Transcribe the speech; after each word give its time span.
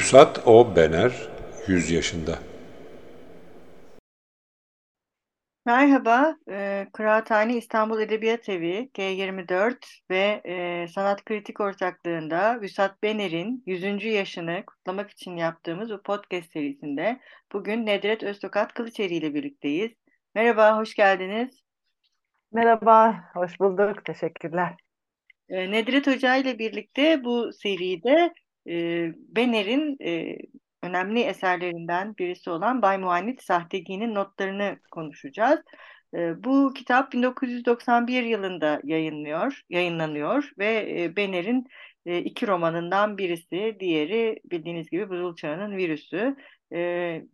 Vüsat 0.00 0.46
O. 0.46 0.76
Bener, 0.76 1.28
100 1.66 1.90
yaşında. 1.90 2.38
Merhaba, 5.66 6.36
e, 6.50 6.86
Kıraathane 6.92 7.56
İstanbul 7.56 8.00
Edebiyat 8.00 8.48
Evi 8.48 8.90
G24 8.94 9.76
ve 10.10 10.40
e, 10.44 10.88
Sanat 10.88 11.24
Kritik 11.24 11.60
Ortaklığı'nda 11.60 12.60
Vüsat 12.60 13.02
Bener'in 13.02 13.62
100. 13.66 14.04
yaşını 14.04 14.64
kutlamak 14.66 15.10
için 15.10 15.36
yaptığımız 15.36 15.90
bu 15.90 16.02
podcast 16.02 16.52
serisinde 16.52 17.20
bugün 17.52 17.86
Nedret 17.86 18.22
Öztokat 18.22 18.74
Kılıçeri 18.74 19.14
ile 19.14 19.34
birlikteyiz. 19.34 19.90
Merhaba, 20.34 20.78
hoş 20.78 20.94
geldiniz. 20.94 21.60
Merhaba, 22.52 23.24
hoş 23.34 23.60
bulduk. 23.60 24.04
Teşekkürler. 24.04 24.74
E, 25.48 25.70
Nedret 25.70 26.06
Hoca 26.06 26.36
ile 26.36 26.58
birlikte 26.58 27.24
bu 27.24 27.52
seride 27.52 28.32
e, 28.70 29.12
Bener'in 29.36 29.96
e, 30.04 30.36
önemli 30.82 31.20
eserlerinden 31.20 32.16
birisi 32.18 32.50
olan 32.50 32.82
Bay 32.82 32.98
Muannit 32.98 33.42
Sahtegi'nin 33.42 34.14
notlarını 34.14 34.78
konuşacağız. 34.90 35.60
E, 36.14 36.44
bu 36.44 36.72
kitap 36.74 37.12
1991 37.12 38.22
yılında 38.22 38.80
yayınlıyor, 38.84 39.60
yayınlanıyor 39.70 40.50
ve 40.58 41.02
e, 41.02 41.16
Bener'in 41.16 41.66
e, 42.06 42.18
iki 42.18 42.46
romanından 42.46 43.18
birisi, 43.18 43.76
diğeri 43.80 44.40
bildiğiniz 44.44 44.90
gibi 44.90 45.08
Buzul 45.08 45.36
Çağı'nın 45.36 45.76
Virüsü. 45.76 46.36
E, 46.72 46.78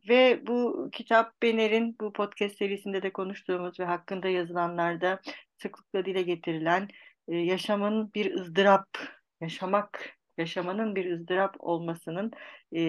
ve 0.08 0.46
bu 0.46 0.88
kitap 0.92 1.42
Bener'in 1.42 1.96
bu 2.00 2.12
podcast 2.12 2.58
serisinde 2.58 3.02
de 3.02 3.12
konuştuğumuz 3.12 3.80
ve 3.80 3.84
hakkında 3.84 4.28
yazılanlarda 4.28 5.20
sıklıkla 5.62 6.04
dile 6.04 6.22
getirilen 6.22 6.88
e, 7.28 7.36
yaşamın 7.36 8.14
bir 8.14 8.34
ızdırap, 8.34 8.86
yaşamak 9.40 10.15
yaşamanın 10.38 10.96
bir 10.96 11.12
ızdırap 11.12 11.56
olmasının 11.58 12.32
e, 12.72 12.80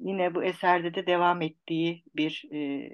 yine 0.00 0.34
bu 0.34 0.44
eserde 0.44 0.94
de 0.94 1.06
devam 1.06 1.42
ettiği 1.42 2.04
bir 2.16 2.44
e, 2.52 2.88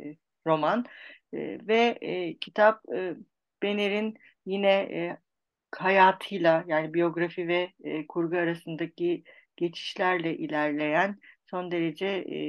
roman 0.46 0.84
e, 1.32 1.38
ve 1.68 1.98
e, 2.00 2.38
kitap 2.38 2.82
e, 2.94 3.14
Bener'in 3.62 4.18
yine 4.46 4.72
e, 4.72 5.18
hayatıyla 5.72 6.64
yani 6.66 6.94
biyografi 6.94 7.48
ve 7.48 7.72
e, 7.84 8.06
kurgu 8.06 8.36
arasındaki 8.36 9.24
geçişlerle 9.56 10.36
ilerleyen 10.36 11.18
son 11.50 11.70
derece 11.70 12.06
e, 12.06 12.40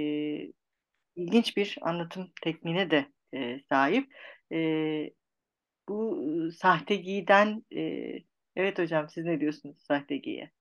ilginç 1.16 1.58
bir 1.58 1.78
anlatım 1.82 2.32
tekniğine 2.42 2.92
de 2.92 3.06
e, 3.34 3.60
sahip. 3.70 4.14
E, 4.52 4.58
bu 5.90 6.24
e, 6.50 6.52
sahtegiden 6.52 7.66
e, 7.76 7.82
evet 8.56 8.80
hocam 8.80 9.10
siz 9.10 9.26
ne 9.26 9.40
diyorsunuz 9.40 9.78
sahtegiye? 9.88 10.52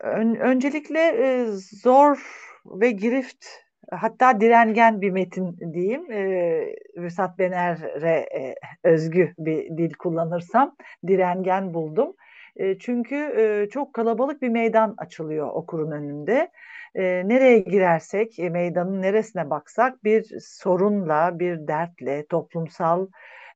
Ön, 0.00 0.34
öncelikle 0.34 1.00
e, 1.00 1.46
zor 1.82 2.18
ve 2.66 2.90
girift 2.90 3.46
hatta 3.90 4.40
direngen 4.40 5.00
bir 5.00 5.10
metin 5.10 5.74
diyeyim. 5.74 6.12
E, 6.12 6.74
Vüsat 6.96 7.38
Bener'e 7.38 8.10
e, 8.10 8.54
özgü 8.84 9.34
bir 9.38 9.76
dil 9.76 9.92
kullanırsam 9.92 10.76
direngen 11.06 11.74
buldum. 11.74 12.14
E, 12.56 12.78
çünkü 12.78 13.16
e, 13.16 13.68
çok 13.70 13.94
kalabalık 13.94 14.42
bir 14.42 14.48
meydan 14.48 14.94
açılıyor 14.98 15.48
okurun 15.48 15.90
önünde. 15.90 16.50
E, 16.94 17.02
nereye 17.28 17.58
girersek, 17.58 18.38
e, 18.38 18.50
meydanın 18.50 19.02
neresine 19.02 19.50
baksak 19.50 20.04
bir 20.04 20.40
sorunla, 20.40 21.38
bir 21.38 21.66
dertle, 21.68 22.26
toplumsal 22.26 23.06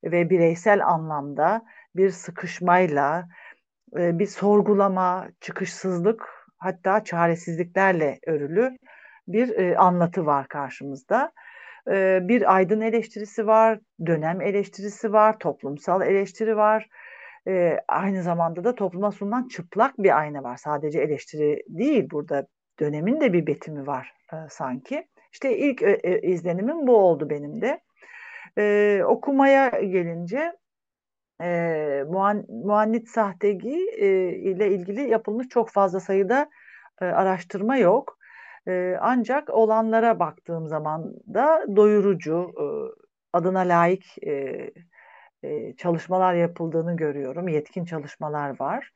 ve 0.04 0.30
bireysel 0.30 0.86
anlamda 0.86 1.62
bir 1.96 2.10
sıkışmayla, 2.10 3.28
e, 3.98 4.18
bir 4.18 4.26
sorgulama, 4.26 5.28
çıkışsızlık 5.40 6.28
hatta 6.58 7.04
çaresizliklerle 7.04 8.18
örülü 8.26 8.76
bir 9.28 9.58
e, 9.58 9.76
anlatı 9.78 10.26
var 10.26 10.48
karşımızda. 10.48 11.32
E, 11.90 12.20
bir 12.22 12.54
aydın 12.54 12.80
eleştirisi 12.80 13.46
var, 13.46 13.78
dönem 14.06 14.40
eleştirisi 14.40 15.12
var, 15.12 15.38
toplumsal 15.38 16.02
eleştiri 16.02 16.56
var. 16.56 16.88
aynı 17.88 18.22
zamanda 18.22 18.64
da 18.64 18.74
topluma 18.74 19.12
sunulan 19.12 19.48
çıplak 19.48 19.98
bir 19.98 20.18
ayna 20.18 20.42
var. 20.42 20.56
Sadece 20.56 21.00
eleştiri 21.00 21.62
değil 21.68 22.10
burada 22.10 22.46
dönemin 22.80 23.20
de 23.20 23.32
bir 23.32 23.46
betimi 23.46 23.86
var 23.86 24.12
sanki. 24.50 25.08
İşte 25.32 25.58
ilk 25.58 25.82
izlenimim 26.22 26.86
bu 26.86 26.96
oldu 26.96 27.30
benim 27.30 27.62
de. 27.62 27.80
okumaya 29.04 29.68
gelince 29.68 30.52
e, 31.44 32.04
muan, 32.08 32.44
muannit 32.48 33.08
sahtegi 33.08 33.90
e, 33.98 34.06
ile 34.28 34.68
ilgili 34.70 35.10
yapılmış 35.10 35.48
çok 35.48 35.70
fazla 35.70 36.00
sayıda 36.00 36.50
e, 37.00 37.04
araştırma 37.04 37.76
yok. 37.76 38.18
E, 38.68 38.96
ancak 39.00 39.50
olanlara 39.50 40.18
baktığım 40.18 40.68
zaman 40.68 41.12
da 41.34 41.66
doyurucu, 41.76 42.52
e, 42.58 42.64
adına 43.32 43.60
layık 43.60 44.04
e, 44.26 44.70
e, 45.42 45.76
çalışmalar 45.76 46.34
yapıldığını 46.34 46.96
görüyorum. 46.96 47.48
Yetkin 47.48 47.84
çalışmalar 47.84 48.60
var. 48.60 48.92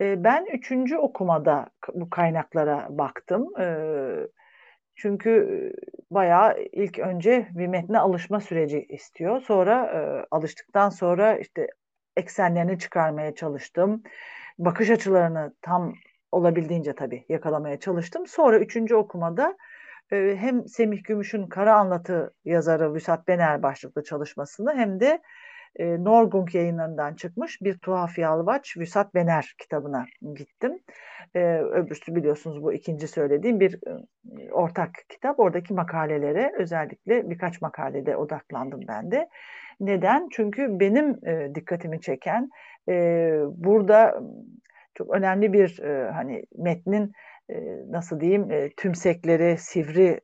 E, 0.00 0.24
ben 0.24 0.46
üçüncü 0.52 0.96
okumada 0.96 1.66
bu 1.94 2.10
kaynaklara 2.10 2.86
baktım. 2.90 3.60
E, 3.60 3.66
çünkü 4.98 5.72
bayağı 6.10 6.62
ilk 6.72 6.98
önce 6.98 7.48
bir 7.50 7.66
metne 7.66 7.98
alışma 7.98 8.40
süreci 8.40 8.86
istiyor. 8.88 9.40
Sonra 9.40 9.86
e, 9.86 10.26
alıştıktan 10.30 10.90
sonra 10.90 11.38
işte 11.38 11.66
eksenlerini 12.16 12.78
çıkarmaya 12.78 13.34
çalıştım. 13.34 14.02
Bakış 14.58 14.90
açılarını 14.90 15.54
tam 15.62 15.94
olabildiğince 16.32 16.94
tabii 16.94 17.24
yakalamaya 17.28 17.80
çalıştım. 17.80 18.26
Sonra 18.26 18.58
üçüncü 18.58 18.94
okumada 18.94 19.56
e, 20.12 20.36
hem 20.38 20.68
Semih 20.68 21.04
Gümüş'ün 21.04 21.46
Kara 21.46 21.74
Anlatı 21.76 22.34
yazarı 22.44 22.94
Vüsat 22.94 23.28
Bener 23.28 23.62
başlıklı 23.62 24.04
çalışmasını 24.04 24.74
hem 24.74 25.00
de 25.00 25.22
e, 25.76 26.04
Norgung 26.04 26.54
yayınlarından 26.54 27.14
çıkmış 27.14 27.62
bir 27.62 27.78
tuhaf 27.78 28.18
yalvaç 28.18 28.76
Vüsat 28.76 29.14
Bener 29.14 29.54
kitabına 29.58 30.06
gittim. 30.34 30.78
E, 31.34 31.40
öbürsü 31.58 32.14
biliyorsunuz 32.14 32.62
bu 32.62 32.72
ikinci 32.72 33.08
söylediğim 33.08 33.60
bir 33.60 33.74
e, 33.74 34.52
ortak 34.52 34.90
kitap. 35.08 35.40
Oradaki 35.40 35.74
makalelere 35.74 36.52
özellikle 36.58 37.30
birkaç 37.30 37.62
makalede 37.62 38.16
odaklandım 38.16 38.80
ben 38.88 39.10
de. 39.10 39.28
Neden? 39.80 40.28
Çünkü 40.32 40.80
benim 40.80 41.26
e, 41.26 41.54
dikkatimi 41.54 42.00
çeken 42.00 42.50
e, 42.88 42.94
burada 43.46 44.22
çok 44.94 45.14
önemli 45.14 45.52
bir 45.52 45.80
e, 45.82 46.10
hani 46.10 46.44
metnin 46.56 47.12
nasıl 47.90 48.20
diyeyim 48.20 48.48
tümsekleri, 48.76 49.58
sivri 49.58 50.20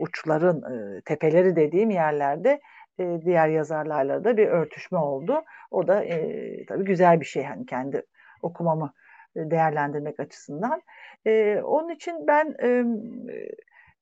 uçların, 0.00 0.62
tepeleri 1.04 1.56
dediğim 1.56 1.90
yerlerde 1.90 2.60
e, 2.98 3.20
diğer 3.24 3.48
yazarlarla 3.48 4.24
da 4.24 4.36
bir 4.36 4.48
örtüşme 4.48 4.98
oldu. 4.98 5.44
O 5.70 5.88
da 5.88 6.04
e, 6.04 6.66
tabii 6.66 6.84
güzel 6.84 7.20
bir 7.20 7.26
şey 7.26 7.44
hani 7.44 7.66
kendi 7.66 8.02
okumamı 8.42 8.92
değerlendirmek 9.36 10.20
açısından. 10.20 10.82
E, 11.26 11.60
onun 11.64 11.88
için 11.88 12.26
ben 12.26 12.54
e, 12.62 12.84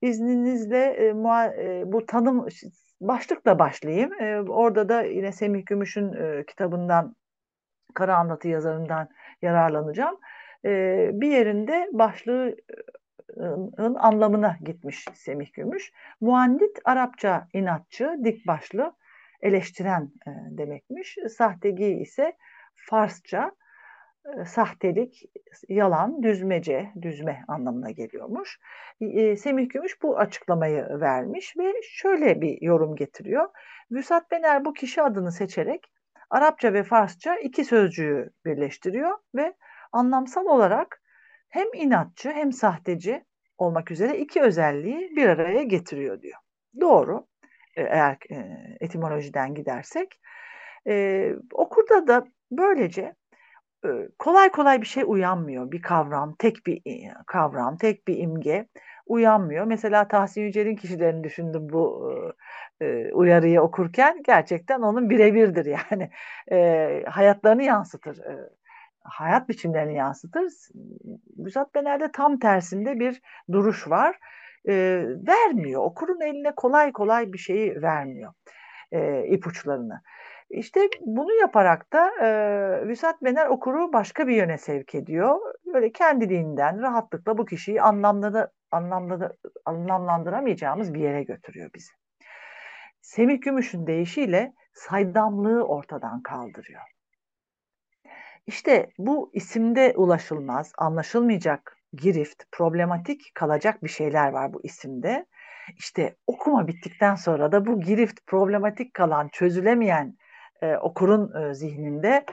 izninizle 0.03 0.85
e, 0.85 1.13
mua, 1.13 1.47
e, 1.47 1.83
bu 1.93 2.07
tanım 2.07 2.47
başlıkla 3.01 3.59
başlayayım. 3.59 4.23
E, 4.23 4.41
orada 4.41 4.89
da 4.89 5.03
yine 5.03 5.33
Semih 5.33 5.67
Gümüş'ün 5.67 6.13
e, 6.13 6.45
kitabından 6.47 7.17
Kara 7.95 8.17
Anlatı 8.17 8.49
yazarından 8.49 9.09
yararlanacağım. 9.43 10.17
E, 10.65 11.11
bir 11.13 11.31
yerinde 11.31 11.89
başlığı 11.93 12.57
anlamına 13.97 14.57
gitmiş 14.65 15.05
Semih 15.15 15.53
Gümüş. 15.53 15.93
Muandit 16.21 16.79
Arapça 16.85 17.49
inatçı, 17.53 18.17
dik 18.25 18.47
başlı, 18.47 18.93
eleştiren 19.43 20.11
e, 20.27 20.31
demekmiş. 20.51 21.19
Sahtegi 21.37 21.87
ise 21.87 22.37
Farsça 22.75 23.53
e, 24.25 24.45
sahtelik, 24.45 25.23
yalan, 25.69 26.23
düzmece, 26.23 26.91
düzme 27.03 27.45
anlamına 27.49 27.91
geliyormuş. 27.91 28.61
Semih 29.39 29.69
Gümüş 29.69 30.03
bu 30.03 30.19
açıklamayı 30.19 30.87
vermiş 30.91 31.57
ve 31.59 31.73
şöyle 31.83 32.41
bir 32.41 32.63
yorum 32.63 32.97
getiriyor. 32.97 33.49
Vüsat 33.91 34.31
Bener 34.31 34.65
bu 34.65 34.73
kişi 34.73 35.03
adını 35.03 35.33
seçerek 35.33 35.93
Arapça 36.31 36.73
ve 36.73 36.83
Farsça 36.83 37.37
iki 37.37 37.65
sözcüğü 37.65 38.31
birleştiriyor 38.45 39.19
ve 39.35 39.55
anlamsal 39.93 40.45
olarak 40.45 41.03
hem 41.57 41.67
inatçı 41.75 42.31
hem 42.31 42.53
sahteci 42.53 43.25
olmak 43.59 43.91
üzere 43.91 44.19
iki 44.19 44.43
özelliği 44.43 45.17
bir 45.17 45.29
araya 45.29 45.63
getiriyor 45.63 46.23
diyor. 46.23 46.39
Doğru 46.81 47.27
e, 47.77 47.83
eğer 47.83 48.19
e, 48.31 48.37
etimolojiden 48.81 49.55
gidersek. 49.55 50.21
E, 50.89 51.33
okurda 51.53 52.07
da 52.07 52.25
böylece 52.51 53.15
e, 53.85 53.89
kolay 54.19 54.51
kolay 54.51 54.81
bir 54.81 54.87
şey 54.87 55.05
uyanmıyor. 55.07 55.73
Bir 55.73 55.83
kavram, 55.83 56.35
tek 56.39 56.67
bir 56.67 56.83
kavram, 57.27 57.77
tek 57.77 58.09
bir 58.09 58.17
imge 58.19 58.67
uyanmıyor. 59.07 59.65
Mesela 59.65 60.09
Tahsin 60.09 60.43
Yücel'in 60.43 60.77
kişilerini 60.77 61.25
düşündüm 61.25 61.69
bu 61.73 62.13
e, 62.81 63.13
uyarıyı 63.13 63.61
okurken. 63.61 64.23
Gerçekten 64.25 64.81
onun 64.81 65.11
birebirdir 65.11 65.67
yani. 65.67 66.11
E, 66.53 67.03
hayatlarını 67.07 67.63
yansıtır. 67.63 68.19
E, 68.19 68.51
hayat 69.09 69.49
biçimlerini 69.49 69.95
yansıtır. 69.95 70.53
Müsat 71.37 71.75
Bener'de 71.75 72.13
tam 72.13 72.39
tersinde 72.39 73.01
bir 73.01 73.23
duruş 73.53 73.89
var. 73.91 74.19
E, 74.69 75.05
vermiyor. 75.27 75.83
Okurun 75.83 76.21
eline 76.21 76.55
kolay 76.55 76.93
kolay 76.93 77.33
bir 77.33 77.39
şeyi 77.39 77.83
vermiyor. 77.83 78.33
E, 78.93 79.27
ipuçlarını. 79.27 80.03
İşte 80.51 80.89
bunu 81.01 81.33
yaparak 81.33 81.93
da 81.93 82.11
e, 82.21 82.29
Vüsat 82.89 83.23
Bener 83.23 83.47
okuru 83.47 83.93
başka 83.93 84.29
bir 84.29 84.37
yöne 84.37 84.59
sevk 84.59 84.95
ediyor. 84.95 85.39
Böyle 85.75 85.93
kendiliğinden 85.93 86.83
rahatlıkla 86.83 87.39
bu 87.39 87.45
kişiyi 87.45 87.83
anlamda 87.83 88.53
anlamda 88.71 89.33
anlamlandıramayacağımız 89.65 90.95
bir 90.95 91.01
yere 91.01 91.23
götürüyor 91.23 91.71
bizi. 91.75 91.93
Semih 93.01 93.41
Gümüş'ün 93.41 93.87
deyişiyle 93.87 94.53
saydamlığı 94.73 95.65
ortadan 95.65 96.23
kaldırıyor. 96.23 96.96
İşte 98.47 98.91
bu 98.99 99.31
isimde 99.35 99.95
ulaşılmaz, 99.97 100.73
anlaşılmayacak 100.79 101.77
girift, 101.93 102.43
problematik 102.53 103.35
kalacak 103.35 103.85
bir 103.85 103.89
şeyler 103.89 104.29
var 104.29 104.53
bu 104.53 104.65
isimde. 104.65 105.27
İşte 105.77 106.17
okuma 106.27 106.67
bittikten 106.69 107.15
sonra 107.15 107.53
da 107.53 107.67
bu 107.67 107.81
girift, 107.81 108.27
problematik 108.27 108.95
kalan, 108.95 109.29
çözülemeyen 109.29 110.17
e, 110.63 110.77
okurun 110.77 111.43
e, 111.43 111.55
zihninde 111.55 112.25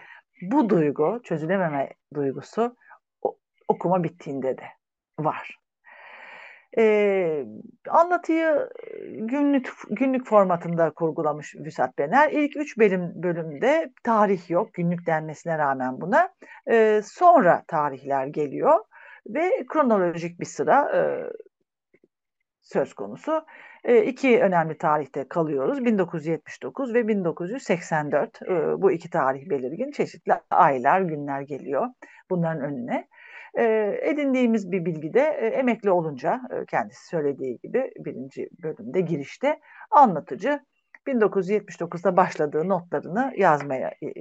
bu 0.42 0.70
duygu, 0.70 1.22
çözülememe 1.24 1.90
duygusu 2.14 2.76
o, 3.22 3.38
okuma 3.68 4.04
bittiğinde 4.04 4.58
de 4.58 4.66
var. 5.20 5.63
E, 6.78 7.46
anlatıyı 7.90 8.70
günlük 9.10 9.70
günlük 9.90 10.28
formatında 10.28 10.90
kurgulamış 10.90 11.56
Vüsat 11.56 11.98
Bener. 11.98 12.32
İlk 12.32 12.58
üç 12.58 12.78
bölüm 12.78 13.24
bölümde 13.24 13.92
tarih 14.04 14.50
yok, 14.50 14.74
günlük 14.74 15.06
denmesine 15.06 15.58
rağmen 15.58 16.02
buna. 16.02 16.30
E, 16.70 17.02
sonra 17.06 17.64
tarihler 17.68 18.28
geliyor 18.28 18.80
ve 19.28 19.66
kronolojik 19.68 20.40
bir 20.40 20.46
sıra 20.46 20.92
e, 20.98 21.02
söz 22.62 22.94
konusu. 22.94 23.46
E, 23.84 24.04
iki 24.04 24.42
önemli 24.42 24.78
tarihte 24.78 25.28
kalıyoruz. 25.28 25.86
1979 25.86 26.94
ve 26.94 27.08
1984. 27.08 28.42
E, 28.42 28.82
bu 28.82 28.92
iki 28.92 29.10
tarih 29.10 29.50
belirgin. 29.50 29.92
Çeşitli 29.92 30.34
aylar, 30.50 31.02
günler 31.02 31.42
geliyor 31.42 31.88
bunların 32.30 32.62
önüne. 32.62 33.08
E, 33.58 33.64
edindiğimiz 34.02 34.72
bir 34.72 34.86
bilgi 34.86 35.14
de 35.14 35.20
e, 35.20 35.48
emekli 35.48 35.92
olunca 35.92 36.42
e, 36.52 36.66
kendisi 36.66 37.08
söylediği 37.08 37.60
gibi 37.64 37.92
birinci 37.98 38.50
bölümde 38.64 39.02
girişte 39.02 39.60
anlatıcı 39.92 40.60
1979'da 41.08 42.18
başladığı 42.18 42.70
notlarını 42.70 43.34
yazmaya 43.38 43.88
e, 43.88 44.12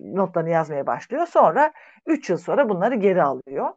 notlarını 0.00 0.50
yazmaya 0.50 0.86
başlıyor. 0.86 1.26
Sonra 1.26 1.72
3 2.06 2.30
yıl 2.30 2.36
sonra 2.36 2.68
bunları 2.68 2.94
geri 2.94 3.22
alıyor. 3.22 3.70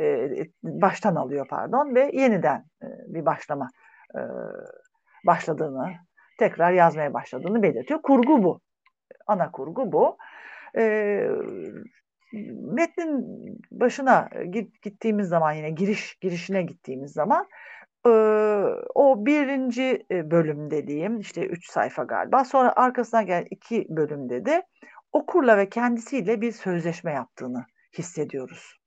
E, 0.00 0.30
baştan 0.62 1.16
alıyor 1.16 1.46
pardon 1.48 1.94
ve 1.94 2.10
yeniden 2.12 2.64
e, 2.82 2.86
bir 3.06 3.26
başlama 3.26 3.68
e, 4.14 4.20
başladığını, 5.26 5.92
tekrar 6.38 6.72
yazmaya 6.72 7.14
başladığını 7.14 7.62
belirtiyor. 7.62 8.02
Kurgu 8.02 8.42
bu. 8.42 8.60
Ana 9.26 9.50
kurgu 9.50 9.92
bu. 9.92 10.16
E, 10.76 11.28
metnin 12.72 13.26
başına 13.70 14.28
gittiğimiz 14.82 15.28
zaman 15.28 15.52
yine 15.52 15.70
giriş 15.70 16.14
girişine 16.20 16.62
gittiğimiz 16.62 17.12
zaman 17.12 17.46
e, 18.06 18.10
o 18.94 19.26
birinci 19.26 20.06
bölüm 20.10 20.70
dediğim 20.70 21.20
işte 21.20 21.46
üç 21.46 21.70
sayfa 21.70 22.02
galiba 22.02 22.44
sonra 22.44 22.72
arkasına 22.76 23.22
gelen 23.22 23.46
iki 23.50 23.86
bölümde 23.88 24.44
de 24.44 24.62
okurla 25.12 25.58
ve 25.58 25.68
kendisiyle 25.68 26.40
bir 26.40 26.52
sözleşme 26.52 27.12
yaptığını 27.12 27.66
hissediyoruz. 27.98 28.82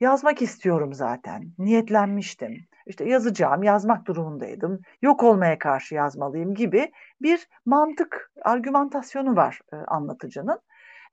Yazmak 0.00 0.42
istiyorum 0.42 0.94
zaten. 0.94 1.52
Niyetlenmiştim. 1.58 2.66
İşte 2.86 3.04
yazacağım, 3.04 3.62
yazmak 3.62 4.06
durumundaydım. 4.06 4.80
Yok 5.02 5.22
olmaya 5.22 5.58
karşı 5.58 5.94
yazmalıyım 5.94 6.54
gibi 6.54 6.92
bir 7.22 7.48
mantık, 7.66 8.32
argümantasyonu 8.42 9.36
var 9.36 9.60
e, 9.72 9.76
anlatıcının. 9.76 10.60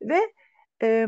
Ve 0.01 0.19
e, 0.83 1.07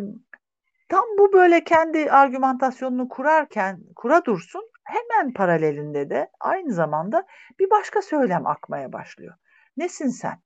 tam 0.89 1.06
bu 1.18 1.33
böyle 1.33 1.63
kendi 1.63 2.12
argümantasyonunu 2.12 3.10
kurarken, 3.10 3.80
kura 3.95 4.25
dursun 4.25 4.69
hemen 4.83 5.33
paralelinde 5.33 6.10
de 6.10 6.30
aynı 6.39 6.74
zamanda 6.74 7.25
bir 7.60 7.69
başka 7.69 8.01
söylem 8.01 8.48
akmaya 8.48 8.94
başlıyor. 8.94 9.36
Nesin 9.77 10.10
sen? 10.10 10.42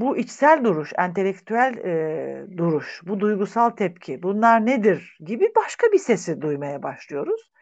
bu 0.00 0.16
içsel 0.16 0.64
duruş, 0.64 0.92
entelektüel 0.98 1.76
e, 1.76 2.56
duruş, 2.56 3.00
bu 3.06 3.20
duygusal 3.20 3.70
tepki, 3.70 4.22
bunlar 4.22 4.66
nedir 4.66 5.16
gibi 5.20 5.52
başka 5.56 5.86
bir 5.92 5.98
sesi 5.98 6.40
duymaya 6.40 6.82
başlıyoruz. 6.82 7.52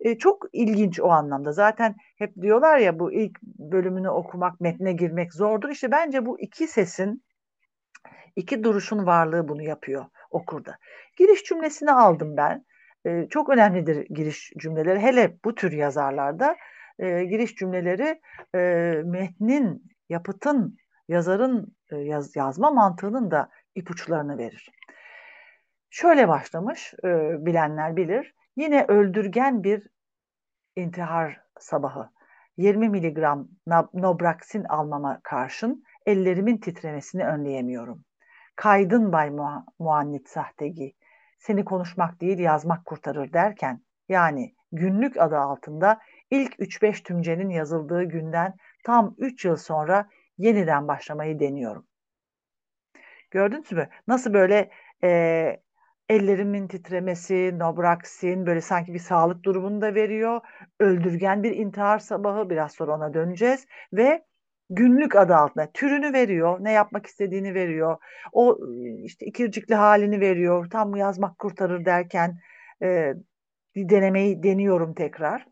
E, 0.00 0.18
çok 0.18 0.46
ilginç 0.52 1.00
o 1.00 1.08
anlamda. 1.08 1.52
Zaten 1.52 1.94
hep 2.18 2.36
diyorlar 2.42 2.78
ya 2.78 2.98
bu 2.98 3.12
ilk 3.12 3.42
bölümünü 3.42 4.08
okumak, 4.08 4.60
metne 4.60 4.92
girmek 4.92 5.34
zordur. 5.34 5.68
İşte 5.68 5.90
bence 5.90 6.26
bu 6.26 6.40
iki 6.40 6.66
sesin, 6.66 7.24
iki 8.36 8.64
duruşun 8.64 9.06
varlığı 9.06 9.48
bunu 9.48 9.62
yapıyor 9.62 10.04
okurda. 10.30 10.78
Giriş 11.16 11.44
cümlesini 11.44 11.92
aldım 11.92 12.36
ben. 12.36 12.64
E, 13.06 13.28
çok 13.30 13.48
önemlidir 13.48 14.06
giriş 14.10 14.52
cümleleri. 14.58 15.00
Hele 15.00 15.36
bu 15.44 15.54
tür 15.54 15.72
yazarlarda 15.72 16.56
e, 16.98 17.24
giriş 17.24 17.56
cümleleri 17.56 18.20
e, 18.54 18.58
metnin, 19.04 19.92
yapıtın 20.08 20.78
yazarın 21.08 21.76
e, 21.90 21.96
yaz, 21.96 22.36
yazma 22.36 22.70
mantığının 22.70 23.30
da 23.30 23.48
ipuçlarını 23.74 24.38
verir. 24.38 24.70
Şöyle 25.90 26.28
başlamış, 26.28 26.94
e, 27.04 27.08
bilenler 27.46 27.96
bilir. 27.96 28.34
Yine 28.56 28.84
öldürgen 28.88 29.64
bir 29.64 29.86
intihar 30.76 31.40
sabahı. 31.58 32.10
20 32.56 32.88
miligram 32.88 33.48
nobraksin 33.94 34.64
almama 34.64 35.20
karşın 35.22 35.83
ellerimin 36.06 36.58
titremesini 36.58 37.26
önleyemiyorum. 37.26 38.04
Kaydın 38.56 39.12
Bay 39.12 39.30
Mu 39.30 39.66
Muannit 39.78 40.28
Sahtegi, 40.28 40.94
seni 41.38 41.64
konuşmak 41.64 42.20
değil 42.20 42.38
yazmak 42.38 42.84
kurtarır 42.84 43.32
derken, 43.32 43.80
yani 44.08 44.54
günlük 44.72 45.16
adı 45.16 45.38
altında 45.38 46.00
ilk 46.30 46.54
3-5 46.58 47.02
tümcenin 47.02 47.50
yazıldığı 47.50 48.04
günden 48.04 48.54
tam 48.84 49.14
3 49.18 49.44
yıl 49.44 49.56
sonra 49.56 50.08
yeniden 50.38 50.88
başlamayı 50.88 51.40
deniyorum. 51.40 51.86
Gördünüz 53.30 53.72
mü? 53.72 53.88
Nasıl 54.08 54.34
böyle 54.34 54.70
e, 55.04 55.60
ellerimin 56.08 56.68
titremesi, 56.68 57.58
nobraksin 57.58 58.46
böyle 58.46 58.60
sanki 58.60 58.94
bir 58.94 58.98
sağlık 58.98 59.42
durumunu 59.44 59.80
da 59.80 59.94
veriyor. 59.94 60.40
Öldürgen 60.80 61.42
bir 61.42 61.56
intihar 61.56 61.98
sabahı 61.98 62.50
biraz 62.50 62.72
sonra 62.72 62.92
ona 62.92 63.14
döneceğiz 63.14 63.66
ve 63.92 64.24
günlük 64.70 65.16
adı 65.16 65.34
altında 65.34 65.70
türünü 65.74 66.12
veriyor, 66.12 66.58
ne 66.60 66.72
yapmak 66.72 67.06
istediğini 67.06 67.54
veriyor. 67.54 67.96
O 68.32 68.58
işte 69.02 69.26
ikircikli 69.26 69.74
halini 69.74 70.20
veriyor. 70.20 70.70
Tam 70.70 70.96
yazmak 70.96 71.38
kurtarır 71.38 71.84
derken 71.84 72.38
e, 72.82 73.14
denemeyi 73.76 74.42
deniyorum 74.42 74.94
tekrar. 74.94 75.46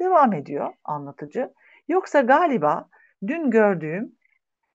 Devam 0.00 0.32
ediyor 0.32 0.72
anlatıcı. 0.84 1.52
Yoksa 1.88 2.20
galiba 2.20 2.88
dün 3.26 3.50
gördüğüm 3.50 4.12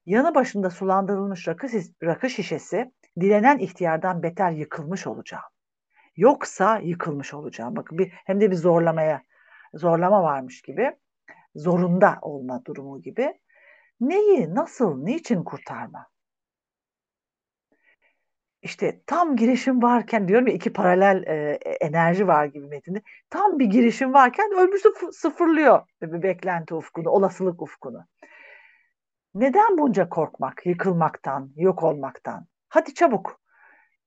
yanı 0.06 0.36
başında 0.36 0.70
sulandırılmış 0.70 1.48
rakı, 1.48 1.68
rakı 2.04 2.30
şişesi 2.30 2.92
dilenen 3.20 3.58
ihtiyardan 3.58 4.24
beter 4.24 4.52
yıkılmış 4.52 5.08
olacağım. 5.08 5.44
Yoksa 6.18 6.78
yıkılmış 6.78 7.34
olacağım. 7.34 7.76
Bakın 7.76 7.98
bir 7.98 8.12
hem 8.26 8.42
de 8.42 8.52
bir 8.52 8.56
zorlamaya 8.56 9.22
zorlama 9.74 10.24
varmış 10.24 10.62
gibi. 10.62 10.92
Zorunda 11.56 12.18
olma 12.22 12.66
durumu 12.66 13.02
gibi. 13.02 13.34
Neyi, 14.00 14.56
nasıl, 14.56 15.04
niçin 15.04 15.44
kurtarma? 15.44 16.08
İşte 18.62 19.02
tam 19.08 19.36
girişim 19.36 19.82
varken 19.82 20.28
diyorum 20.28 20.48
ya 20.48 20.54
iki 20.54 20.74
paralel 20.74 21.24
e, 21.28 21.60
enerji 21.82 22.28
var 22.28 22.46
gibi 22.46 22.68
metinde. 22.68 23.02
Tam 23.30 23.60
bir 23.60 23.66
girişim 23.66 24.14
varken 24.14 24.52
ölmüşü 24.52 24.90
sıfırlıyor 25.12 25.82
bir 26.02 26.24
beklenti 26.24 26.76
ufkunu, 26.76 27.10
olasılık 27.10 27.62
ufkunu. 27.62 28.06
Neden 29.34 29.78
bunca 29.78 30.10
korkmak, 30.10 30.66
yıkılmaktan, 30.66 31.52
yok 31.56 31.84
olmaktan? 31.84 32.46
Hadi 32.70 32.94
çabuk. 32.94 33.42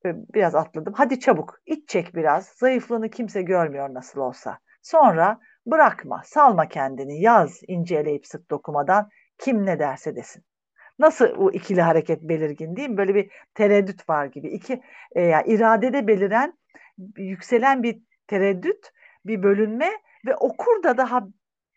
Biraz 0.04 0.54
atladım. 0.54 0.92
Hadi 0.96 1.20
çabuk. 1.20 1.60
İç 1.66 1.88
çek 1.88 2.14
biraz. 2.14 2.46
Zayıflığını 2.46 3.10
kimse 3.10 3.42
görmüyor 3.42 3.94
nasıl 3.94 4.20
olsa. 4.20 4.58
Sonra 4.82 5.40
bırakma, 5.66 6.22
salma 6.24 6.68
kendini. 6.68 7.20
Yaz 7.20 7.60
inceleyip 7.68 8.26
sık 8.26 8.50
dokumadan 8.50 9.08
kim 9.42 9.66
ne 9.66 9.78
derse 9.78 10.16
desin. 10.16 10.44
Nasıl 10.98 11.36
bu 11.38 11.52
ikili 11.52 11.82
hareket 11.82 12.22
belirgin 12.22 12.76
değil 12.76 12.88
mi? 12.88 12.96
Böyle 12.96 13.14
bir 13.14 13.30
tereddüt 13.54 14.08
var 14.08 14.26
gibi. 14.26 14.48
İki 14.48 14.82
e, 15.12 15.22
yani 15.22 15.52
iradede 15.52 16.06
beliren, 16.06 16.58
yükselen 17.16 17.82
bir 17.82 18.02
tereddüt, 18.26 18.90
bir 19.26 19.42
bölünme 19.42 19.90
ve 20.26 20.36
okur 20.36 20.82
da 20.82 20.96
daha 20.96 21.28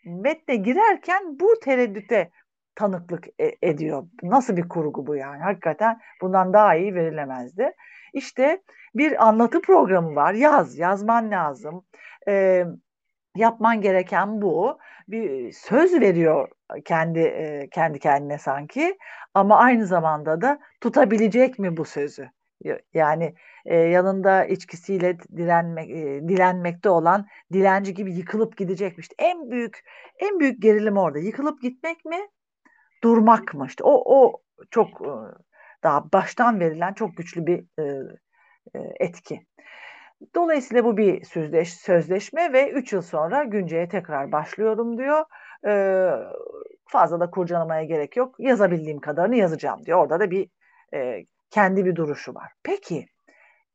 metne 0.06 0.56
girerken 0.56 1.40
bu 1.40 1.54
tereddüte 1.64 2.32
tanıklık 2.76 3.28
e- 3.40 3.58
ediyor. 3.62 4.08
Nasıl 4.24 4.58
bir 4.58 4.70
kurgu 4.70 5.08
bu 5.08 5.16
yani? 5.16 5.44
Hakikaten 5.44 6.00
bundan 6.22 6.54
daha 6.54 6.76
iyi 6.76 6.96
verilemezdi. 6.96 7.72
İşte 8.14 8.62
bir 8.96 9.28
anlatı 9.28 9.62
programı 9.62 10.16
var. 10.16 10.34
Yaz, 10.34 10.78
yazman 10.78 11.32
lazım. 11.32 11.86
Ee, 12.28 12.66
yapman 13.36 13.82
gereken 13.82 14.42
bu. 14.42 14.80
Bir 15.08 15.52
söz 15.52 16.02
veriyor 16.02 16.50
kendi 16.86 17.34
kendi 17.72 18.00
kendine 18.00 18.38
sanki 18.38 18.98
ama 19.34 19.58
aynı 19.58 19.86
zamanda 19.86 20.42
da 20.42 20.60
tutabilecek 20.82 21.60
mi 21.60 21.78
bu 21.78 21.86
sözü? 21.86 22.30
Yani 22.94 23.36
e, 23.66 23.76
yanında 23.76 24.46
içkisiyle 24.46 25.18
direnmek, 25.38 25.90
e, 25.90 26.28
dilenmekte 26.28 26.90
olan 26.90 27.28
dilenci 27.54 27.94
gibi 27.94 28.14
yıkılıp 28.14 28.58
gidecekmiş. 28.58 29.10
En 29.20 29.52
büyük 29.52 29.84
en 30.20 30.40
büyük 30.40 30.62
gerilim 30.62 30.98
orada. 30.98 31.20
Yıkılıp 31.20 31.62
gitmek 31.62 32.06
mi? 32.06 32.18
Durmak 33.04 33.54
mı? 33.54 33.66
İşte 33.68 33.84
o 33.84 34.04
o 34.06 34.42
çok 34.72 34.90
e, 35.02 35.12
daha 35.84 36.12
baştan 36.14 36.60
verilen 36.60 36.94
çok 36.94 37.18
güçlü 37.18 37.46
bir 37.48 37.66
e, 37.80 37.84
e, 38.76 38.80
etki. 39.00 39.46
Dolayısıyla 40.36 40.86
bu 40.86 40.98
bir 40.98 41.24
sözleş, 41.26 41.74
sözleşme 41.74 42.54
ve 42.54 42.72
3 42.72 42.94
yıl 42.94 43.02
sonra 43.02 43.44
günceye 43.44 43.88
tekrar 43.88 44.32
başlıyorum 44.32 44.98
diyor. 44.98 45.26
Ee, 45.68 46.10
fazla 46.88 47.20
da 47.20 47.30
kurcalamaya 47.30 47.84
gerek 47.84 48.18
yok. 48.18 48.36
Yazabildiğim 48.40 49.00
kadarını 49.00 49.36
yazacağım 49.36 49.86
diyor. 49.86 50.00
Orada 50.00 50.20
da 50.20 50.32
bir 50.32 50.50
e, 50.94 51.26
kendi 51.50 51.86
bir 51.86 51.96
duruşu 51.96 52.36
var. 52.36 52.52
Peki 52.64 53.06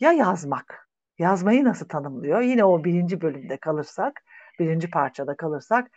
ya 0.00 0.12
yazmak? 0.12 0.88
Yazmayı 1.18 1.64
nasıl 1.64 1.88
tanımlıyor? 1.88 2.40
Yine 2.40 2.64
o 2.64 2.84
birinci 2.84 3.20
bölümde 3.20 3.56
kalırsak, 3.56 4.22
birinci 4.58 4.90
parçada 4.90 5.36
kalırsak 5.36 5.90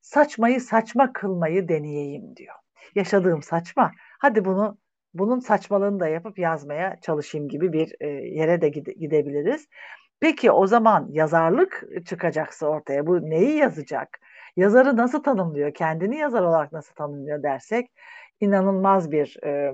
saçmayı 0.00 0.60
saçma 0.60 1.12
kılmayı 1.12 1.68
deneyeyim 1.68 2.36
diyor. 2.36 2.54
Yaşadığım 2.94 3.42
saçma. 3.42 3.92
Hadi 4.18 4.44
bunu 4.44 4.78
bunun 5.14 5.38
saçmalığını 5.38 6.00
da 6.00 6.08
yapıp 6.08 6.38
yazmaya 6.38 6.96
çalışayım 7.00 7.48
gibi 7.48 7.72
bir 7.72 7.94
e, 8.00 8.08
yere 8.08 8.60
de 8.60 8.68
gide, 8.68 8.92
gidebiliriz. 8.92 9.68
Peki 10.20 10.50
o 10.50 10.66
zaman 10.66 11.08
yazarlık 11.10 11.84
çıkacaksa 12.06 12.66
ortaya 12.66 13.06
bu 13.06 13.30
neyi 13.30 13.56
yazacak? 13.56 14.18
Yazarı 14.56 14.96
nasıl 14.96 15.22
tanımlıyor? 15.22 15.74
Kendini 15.74 16.16
yazar 16.18 16.42
olarak 16.42 16.72
nasıl 16.72 16.94
tanımlıyor 16.94 17.42
dersek 17.42 17.90
inanılmaz 18.40 19.10
bir 19.10 19.36
e, 19.44 19.72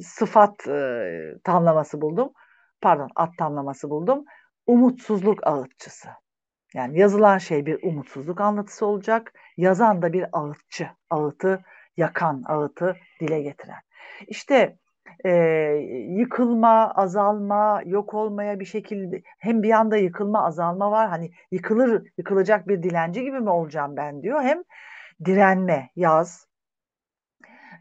sıfat 0.00 0.66
e, 0.68 1.10
tamlaması 1.44 2.00
buldum. 2.00 2.32
Pardon, 2.80 3.10
ad 3.16 3.32
tamlaması 3.38 3.90
buldum. 3.90 4.24
Umutsuzluk 4.66 5.46
ağıtçısı. 5.46 6.08
Yani 6.74 6.98
yazılan 6.98 7.38
şey 7.38 7.66
bir 7.66 7.82
umutsuzluk 7.82 8.40
anlatısı 8.40 8.86
olacak. 8.86 9.32
Yazan 9.56 10.02
da 10.02 10.12
bir 10.12 10.26
ağıtçı. 10.32 10.88
Ağıtı 11.10 11.64
yakan, 11.96 12.42
ağıtı 12.46 12.96
dile 13.20 13.42
getiren. 13.42 13.80
İşte 14.26 14.78
e, 15.24 15.30
yıkılma, 16.08 16.90
azalma, 16.94 17.82
yok 17.86 18.14
olmaya 18.14 18.60
bir 18.60 18.64
şekilde 18.64 19.22
hem 19.38 19.62
bir 19.62 19.70
anda 19.70 19.96
yıkılma, 19.96 20.46
azalma 20.46 20.90
var. 20.90 21.08
Hani 21.08 21.30
yıkılır, 21.50 22.02
yıkılacak 22.18 22.68
bir 22.68 22.82
dilenci 22.82 23.22
gibi 23.22 23.40
mi 23.40 23.50
olacağım 23.50 23.96
ben 23.96 24.22
diyor. 24.22 24.42
Hem 24.42 24.62
direnme, 25.24 25.90
yaz, 25.96 26.46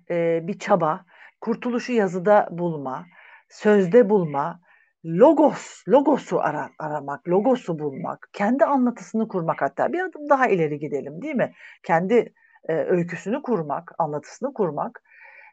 e, 0.09 0.47
bir 0.47 0.59
çaba, 0.59 1.05
kurtuluşu 1.41 1.93
yazıda 1.93 2.47
bulma, 2.51 3.05
sözde 3.49 4.09
bulma, 4.09 4.59
logos, 5.05 5.83
logosu 5.87 6.39
ara, 6.39 6.69
aramak, 6.79 7.27
logosu 7.27 7.79
bulmak, 7.79 8.29
kendi 8.33 8.65
anlatısını 8.65 9.27
kurmak 9.27 9.61
hatta 9.61 9.93
bir 9.93 9.99
adım 9.99 10.29
daha 10.29 10.47
ileri 10.47 10.79
gidelim 10.79 11.21
değil 11.21 11.35
mi? 11.35 11.53
Kendi 11.83 12.33
e, 12.69 12.73
öyküsünü 12.73 13.41
kurmak, 13.41 13.91
anlatısını 13.97 14.53
kurmak, 14.53 15.03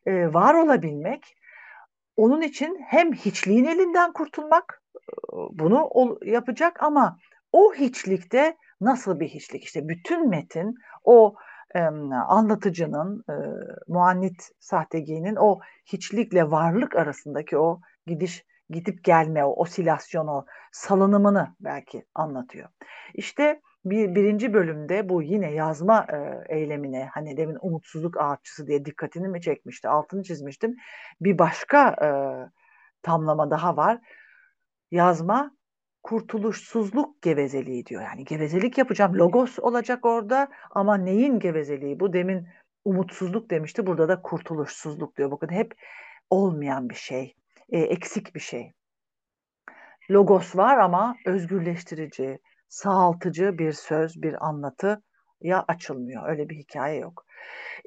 e, 0.06 0.32
var 0.34 0.54
olabilmek, 0.54 1.34
onun 2.16 2.42
için 2.42 2.84
hem 2.86 3.12
hiçliğin 3.12 3.64
elinden 3.64 4.12
kurtulmak, 4.12 4.82
e, 4.96 5.36
bunu 5.52 6.18
yapacak 6.24 6.82
ama 6.82 7.16
o 7.52 7.74
hiçlikte 7.74 8.56
nasıl 8.80 9.20
bir 9.20 9.28
hiçlik? 9.28 9.64
İşte 9.64 9.88
bütün 9.88 10.28
metin 10.28 10.74
o 11.04 11.34
e, 11.74 11.80
anlatıcının, 12.28 13.24
e, 13.30 13.34
muannit 13.88 14.50
sahtegiğinin 14.60 15.36
o 15.36 15.60
hiçlikle 15.92 16.50
varlık 16.50 16.96
arasındaki 16.96 17.58
o 17.58 17.80
gidiş 18.06 18.44
gidip 18.70 19.04
gelme, 19.04 19.44
o 19.44 19.52
osilasyon, 19.52 20.26
o 20.26 20.44
salınımını 20.72 21.54
belki 21.60 22.04
anlatıyor. 22.14 22.68
İşte 23.14 23.60
bir, 23.84 24.14
birinci 24.14 24.54
bölümde 24.54 25.08
bu 25.08 25.22
yine 25.22 25.52
yazma 25.52 26.06
e, 26.12 26.44
eylemine 26.56 27.08
hani 27.12 27.36
demin 27.36 27.58
umutsuzluk 27.60 28.20
ağaççısı 28.20 28.66
diye 28.66 28.84
dikkatini 28.84 29.28
mi 29.28 29.40
çekmişti, 29.40 29.88
altını 29.88 30.22
çizmiştim. 30.22 30.76
Bir 31.20 31.38
başka 31.38 31.88
e, 31.88 32.08
tamlama 33.02 33.50
daha 33.50 33.76
var. 33.76 33.98
Yazma 34.90 35.56
kurtuluşsuzluk 36.02 37.22
gevezeliği 37.22 37.86
diyor. 37.86 38.02
Yani 38.02 38.24
gevezelik 38.24 38.78
yapacağım. 38.78 39.14
Logos 39.14 39.58
olacak 39.58 40.04
orada 40.04 40.48
ama 40.70 40.96
neyin 40.96 41.38
gevezeliği 41.38 42.00
bu? 42.00 42.12
Demin 42.12 42.48
umutsuzluk 42.84 43.50
demişti. 43.50 43.86
Burada 43.86 44.08
da 44.08 44.22
kurtuluşsuzluk 44.22 45.16
diyor. 45.16 45.30
Bakın 45.30 45.48
hep 45.48 45.74
olmayan 46.30 46.88
bir 46.88 46.94
şey, 46.94 47.34
e, 47.70 47.78
eksik 47.80 48.34
bir 48.34 48.40
şey. 48.40 48.72
Logos 50.10 50.56
var 50.56 50.78
ama 50.78 51.16
özgürleştirici, 51.26 52.38
sağaltıcı 52.72 53.58
bir 53.58 53.72
söz, 53.72 54.22
bir 54.22 54.46
anlatı 54.46 55.02
ya 55.40 55.64
açılmıyor. 55.68 56.28
Öyle 56.28 56.48
bir 56.48 56.56
hikaye 56.56 56.98
yok. 56.98 57.26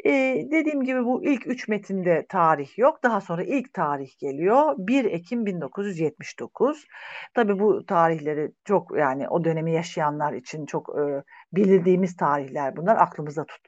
Ee, 0.06 0.48
dediğim 0.52 0.84
gibi 0.84 1.06
bu 1.06 1.24
ilk 1.24 1.48
üç 1.48 1.68
metinde 1.68 2.26
tarih 2.30 2.78
yok. 2.78 3.04
Daha 3.04 3.22
sonra 3.22 3.44
ilk 3.44 3.74
tarih 3.74 4.20
geliyor. 4.20 4.76
1 4.78 5.06
Ekim 5.06 5.46
1979. 5.46 6.86
Tabii 7.34 7.60
bu 7.60 7.86
tarihleri 7.86 8.52
çok 8.66 8.98
yani 8.98 9.30
o 9.30 9.44
dönemi 9.44 9.74
yaşayanlar 9.74 10.34
için 10.34 10.66
çok 10.66 10.90
e, 10.90 11.24
bildiğimiz 11.54 12.16
tarihler 12.18 12.78
bunlar. 12.78 12.96
Aklımızda 12.96 13.46
tut 13.46 13.68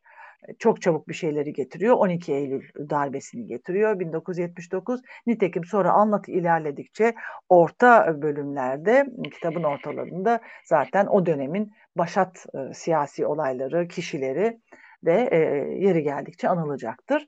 çok 0.60 0.82
çabuk 0.82 1.08
bir 1.08 1.14
şeyleri 1.14 1.54
getiriyor. 1.54 1.96
12 1.96 2.34
Eylül 2.34 2.64
darbesini 2.90 3.48
getiriyor 3.48 4.00
1979. 4.00 5.02
Nitekim 5.28 5.66
sonra 5.66 5.92
anlatı 5.92 6.32
ilerledikçe 6.32 7.14
orta 7.50 8.22
bölümlerde 8.22 9.06
kitabın 9.34 9.64
ortalarında 9.64 10.40
zaten 10.66 11.06
o 11.06 11.26
dönemin 11.26 11.72
başat 11.96 12.46
e, 12.54 12.74
siyasi 12.74 13.26
olayları, 13.26 13.88
kişileri 13.88 14.60
de 15.06 15.30
e, 15.32 15.38
yeri 15.86 16.04
geldikçe 16.04 16.50
anılacaktır. 16.50 17.28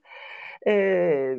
E, 0.66 1.36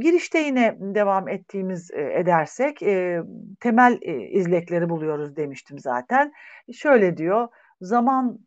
girişte 0.00 0.38
yine 0.38 0.76
devam 0.80 1.28
ettiğimiz 1.28 1.90
e, 1.90 2.00
edersek 2.02 2.82
e, 2.82 3.20
temel 3.60 3.98
e, 4.02 4.12
izlekleri 4.12 4.88
buluyoruz 4.88 5.36
demiştim 5.36 5.78
zaten. 5.78 6.32
Şöyle 6.72 7.16
diyor, 7.16 7.48
zaman 7.80 8.38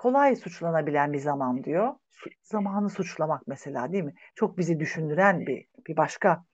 kolay 0.00 0.36
suçlanabilen 0.36 1.12
bir 1.12 1.18
zaman 1.18 1.64
diyor. 1.64 1.94
Zamanı 2.42 2.90
suçlamak 2.90 3.42
mesela 3.46 3.92
değil 3.92 4.04
mi? 4.04 4.14
Çok 4.34 4.58
bizi 4.58 4.80
düşündüren 4.80 5.40
bir 5.40 5.66
bir 5.86 5.96
başka 5.96 6.44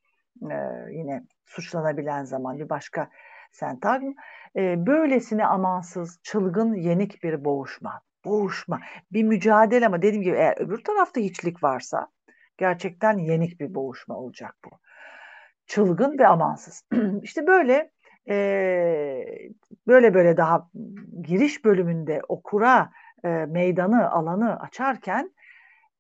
e, 0.43 0.57
yine 0.91 1.23
suçlanabilen 1.45 2.25
zaman 2.25 2.59
bir 2.59 2.69
başka 2.69 3.11
sentagm. 3.53 4.13
E, 4.57 4.87
böylesine 4.87 5.47
amansız, 5.47 6.21
çılgın, 6.23 6.75
yenik 6.75 7.23
bir 7.23 7.45
boğuşma. 7.45 8.01
Boğuşma, 8.25 8.81
bir 9.13 9.23
mücadele 9.23 9.87
ama 9.87 10.03
dediğim 10.03 10.23
gibi 10.23 10.37
eğer 10.37 10.61
öbür 10.61 10.85
tarafta 10.85 11.21
hiçlik 11.21 11.63
varsa 11.63 12.09
gerçekten 12.59 13.19
yenik 13.19 13.61
bir 13.61 13.75
boğuşma 13.75 14.17
olacak 14.17 14.57
bu. 14.65 14.71
Çılgın 15.67 16.19
ve 16.19 16.27
amansız. 16.27 16.83
İşte 17.23 17.47
böyle 17.47 17.91
e, 18.29 18.37
böyle 19.87 20.15
böyle 20.15 20.37
daha 20.37 20.71
giriş 21.23 21.65
bölümünde 21.65 22.21
okura 22.29 22.91
e, 23.25 23.29
meydanı, 23.29 24.11
alanı 24.11 24.61
açarken 24.61 25.35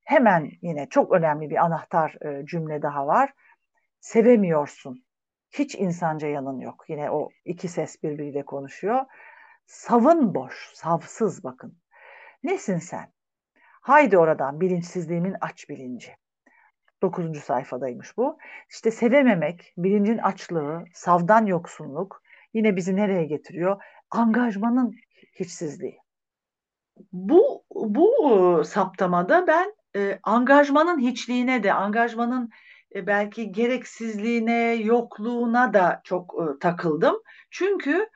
hemen 0.04 0.50
yine 0.62 0.88
çok 0.88 1.12
önemli 1.12 1.50
bir 1.50 1.64
anahtar 1.64 2.16
e, 2.24 2.46
cümle 2.46 2.82
daha 2.82 3.06
var. 3.06 3.32
Sevemiyorsun. 4.00 5.04
Hiç 5.50 5.74
insanca 5.74 6.28
yanın 6.28 6.58
yok. 6.58 6.84
Yine 6.88 7.10
o 7.10 7.28
iki 7.44 7.68
ses 7.68 8.02
birbiriyle 8.02 8.44
konuşuyor. 8.44 9.04
Savın 9.66 10.34
boş, 10.34 10.70
savsız 10.74 11.44
bakın. 11.44 11.78
Nesin 12.42 12.78
sen? 12.78 13.12
Haydi 13.80 14.18
oradan 14.18 14.60
bilinçsizliğimin 14.60 15.34
aç 15.40 15.68
bilinci. 15.68 16.16
Dokuzuncu 17.02 17.40
sayfadaymış 17.40 18.16
bu. 18.16 18.38
İşte 18.70 18.90
sevememek, 18.90 19.74
bilincin 19.76 20.18
açlığı, 20.18 20.84
savdan 20.94 21.46
yoksunluk 21.46 22.22
yine 22.54 22.76
bizi 22.76 22.96
nereye 22.96 23.24
getiriyor? 23.24 23.82
Angajmanın 24.10 24.94
hiçsizliği 25.34 26.05
bu 27.12 27.64
bu 27.74 28.10
e, 28.60 28.64
saptamada 28.64 29.46
ben 29.46 29.74
e, 29.96 30.18
angajmanın 30.22 31.00
hiçliğine 31.00 31.62
de 31.62 31.72
angajmanın 31.72 32.50
e, 32.94 33.06
belki 33.06 33.52
gereksizliğine, 33.52 34.74
yokluğuna 34.74 35.74
da 35.74 36.00
çok 36.04 36.34
e, 36.34 36.58
takıldım. 36.58 37.16
Çünkü 37.50 38.08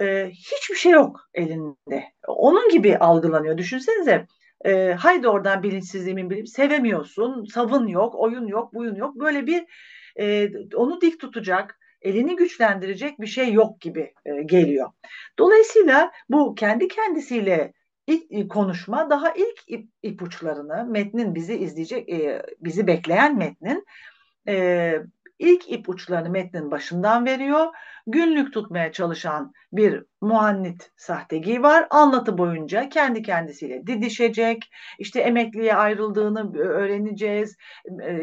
e, 0.00 0.30
hiçbir 0.30 0.76
şey 0.76 0.92
yok 0.92 1.20
elinde. 1.34 2.04
Onun 2.28 2.68
gibi 2.70 2.98
algılanıyor. 2.98 3.58
Düşünsenize 3.58 4.26
E, 4.64 4.92
haydi 4.92 5.28
oradan 5.28 5.62
bilinçsizliğimin 5.62 6.30
bilim. 6.30 6.46
Sevemiyorsun, 6.46 7.44
savun 7.44 7.86
yok, 7.86 8.14
oyun 8.14 8.46
yok, 8.46 8.74
buyun 8.74 8.94
yok. 8.94 9.14
Böyle 9.14 9.46
bir 9.46 9.64
e, 10.20 10.50
onu 10.74 11.00
dik 11.00 11.20
tutacak, 11.20 11.78
elini 12.02 12.36
güçlendirecek 12.36 13.20
bir 13.20 13.26
şey 13.26 13.52
yok 13.52 13.80
gibi 13.80 14.14
e, 14.24 14.42
geliyor. 14.42 14.90
Dolayısıyla 15.38 16.12
bu 16.28 16.54
kendi 16.54 16.88
kendisiyle 16.88 17.72
ilk 18.06 18.50
konuşma 18.50 19.10
daha 19.10 19.30
ilk 19.30 19.62
ip, 19.66 19.88
ipuçlarını 20.02 20.84
metnin 20.84 21.34
bizi 21.34 21.54
izleyecek, 21.54 22.08
e, 22.08 22.42
bizi 22.60 22.86
bekleyen 22.86 23.36
metnin 23.36 23.84
e, 24.48 24.94
ilk 25.38 25.70
ipuçlarını 25.72 26.30
metnin 26.30 26.70
başından 26.70 27.26
veriyor. 27.26 27.66
Günlük 28.06 28.52
tutmaya 28.52 28.92
çalışan 28.92 29.52
bir 29.72 30.04
muannit 30.20 30.90
sahtegi 30.96 31.62
var. 31.62 31.86
Anlatı 31.90 32.38
boyunca 32.38 32.88
kendi 32.88 33.22
kendisiyle 33.22 33.86
didişecek. 33.86 34.70
İşte 34.98 35.20
emekliye 35.20 35.74
ayrıldığını 35.74 36.58
öğreneceğiz. 36.58 37.56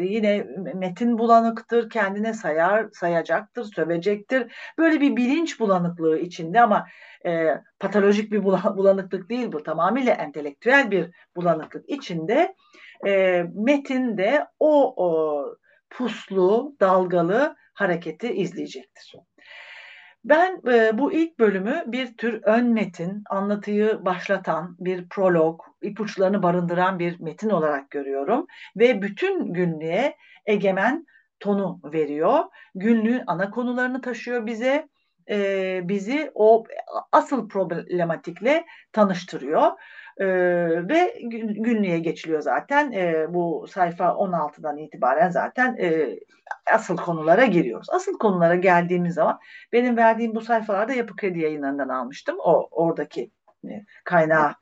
Yine 0.00 0.46
metin 0.74 1.18
bulanıktır. 1.18 1.90
Kendine 1.90 2.34
sayar, 2.34 2.86
sayacaktır, 2.92 3.64
sövecektir. 3.64 4.52
Böyle 4.78 5.00
bir 5.00 5.16
bilinç 5.16 5.60
bulanıklığı 5.60 6.18
içinde 6.18 6.60
ama 6.60 6.86
e, 7.26 7.62
patolojik 7.80 8.32
bir 8.32 8.44
bulanıklık 8.76 9.30
değil 9.30 9.52
bu. 9.52 9.62
Tamamıyla 9.62 10.14
entelektüel 10.14 10.90
bir 10.90 11.10
bulanıklık 11.36 11.88
içinde 11.90 12.54
e, 13.06 13.44
metinde 13.54 14.46
o, 14.58 14.94
o 15.06 15.44
puslu, 15.90 16.76
dalgalı 16.80 17.56
hareketi 17.74 18.32
izleyecektir. 18.32 19.14
Ben 20.24 20.60
e, 20.68 20.98
bu 20.98 21.12
ilk 21.12 21.38
bölümü 21.38 21.84
bir 21.86 22.16
tür 22.16 22.42
ön 22.42 22.66
metin, 22.66 23.22
anlatıyı 23.30 24.04
başlatan 24.04 24.76
bir 24.80 25.08
prolog, 25.08 25.60
ipuçlarını 25.82 26.42
barındıran 26.42 26.98
bir 26.98 27.20
metin 27.20 27.50
olarak 27.50 27.90
görüyorum 27.90 28.46
ve 28.76 29.02
bütün 29.02 29.52
günlüğe 29.52 30.16
egemen 30.46 31.06
tonu 31.40 31.80
veriyor. 31.84 32.44
Günlüğün 32.74 33.22
ana 33.26 33.50
konularını 33.50 34.00
taşıyor 34.00 34.46
bize, 34.46 34.88
e, 35.30 35.80
bizi 35.88 36.30
o 36.34 36.64
asıl 37.12 37.48
problematikle 37.48 38.64
tanıştırıyor. 38.92 39.72
Ee, 40.20 40.26
ve 40.88 41.18
günlüğe 41.56 41.98
geçiliyor 41.98 42.40
zaten. 42.40 42.92
E, 42.92 43.26
bu 43.34 43.66
sayfa 43.68 44.04
16'dan 44.04 44.76
itibaren 44.76 45.30
zaten 45.30 45.76
e, 45.80 46.18
asıl 46.74 46.96
konulara 46.96 47.44
giriyoruz. 47.44 47.90
Asıl 47.90 48.18
konulara 48.18 48.54
geldiğimiz 48.54 49.14
zaman 49.14 49.38
benim 49.72 49.96
verdiğim 49.96 50.34
bu 50.34 50.40
sayfalarda 50.40 50.92
Yapı 50.92 51.16
Kredi 51.16 51.38
yayınlarından 51.38 51.88
almıştım. 51.88 52.36
O 52.38 52.68
oradaki 52.70 53.30
e, 53.64 53.84
kaynağı 54.04 54.54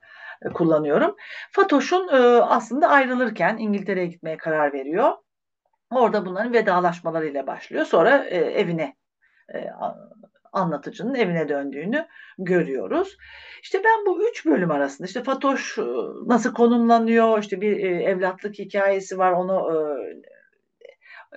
e, 0.42 0.48
kullanıyorum. 0.48 1.16
Fatoş'un 1.52 2.08
e, 2.08 2.16
aslında 2.42 2.88
ayrılırken 2.88 3.56
İngiltere'ye 3.58 4.06
gitmeye 4.06 4.36
karar 4.36 4.72
veriyor. 4.72 5.12
Orada 5.90 6.26
bunların 6.26 6.52
vedalaşmalarıyla 6.52 7.46
başlıyor. 7.46 7.84
Sonra 7.84 8.24
e, 8.24 8.36
evine 8.36 8.96
e, 9.54 9.70
anlatıcının 10.52 11.14
evine 11.14 11.48
döndüğünü 11.48 12.06
görüyoruz. 12.38 13.16
İşte 13.62 13.78
ben 13.84 14.06
bu 14.06 14.28
üç 14.30 14.46
bölüm 14.46 14.70
arasında 14.70 15.06
işte 15.06 15.22
Fatoş 15.22 15.78
e, 15.78 15.82
nasıl 16.26 16.54
konumlanıyor, 16.54 17.38
işte 17.38 17.60
bir 17.60 17.76
e, 17.76 18.02
evlatlık 18.02 18.58
hikayesi 18.58 19.18
var, 19.18 19.32
onu 19.32 19.68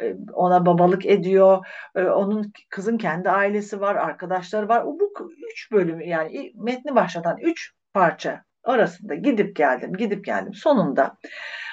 e, 0.01 0.15
ona 0.33 0.65
babalık 0.65 1.05
ediyor. 1.05 1.65
Onun 1.95 2.51
kızın 2.69 2.97
kendi 2.97 3.29
ailesi 3.29 3.81
var, 3.81 3.95
arkadaşları 3.95 4.67
var. 4.67 4.85
Bu 4.85 5.13
üç 5.51 5.71
bölüm 5.71 6.01
yani 6.01 6.51
metni 6.55 6.95
başlatan 6.95 7.37
üç 7.37 7.71
parça 7.93 8.43
arasında 8.63 9.15
gidip 9.15 9.55
geldim, 9.55 9.93
gidip 9.93 10.25
geldim. 10.25 10.53
Sonunda 10.53 11.17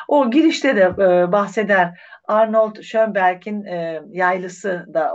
o 0.09 0.31
girişte 0.31 0.77
de 0.77 0.97
bahseder 1.33 2.01
Arnold 2.25 2.83
Schönberg'in 2.83 3.65
yaylısı 4.13 4.87
da 4.95 5.13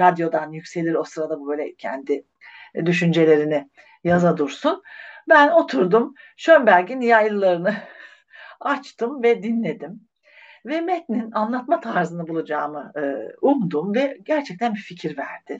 radyodan 0.00 0.52
yükselir 0.52 0.94
o 0.94 1.04
sırada 1.04 1.40
bu 1.40 1.48
böyle 1.48 1.74
kendi 1.74 2.24
düşüncelerini 2.84 3.70
yaza 4.04 4.36
dursun. 4.36 4.82
Ben 5.28 5.48
oturdum 5.48 6.14
Schönberg'in 6.36 7.00
yaylılarını 7.00 7.74
açtım 8.60 9.22
ve 9.22 9.42
dinledim. 9.42 10.10
Ve 10.66 10.80
metnin 10.80 11.32
anlatma 11.32 11.80
tarzını 11.80 12.28
bulacağımı 12.28 12.92
e, 12.96 13.00
umdum 13.40 13.94
ve 13.94 14.18
gerçekten 14.22 14.74
bir 14.74 14.80
fikir 14.80 15.18
verdi. 15.18 15.58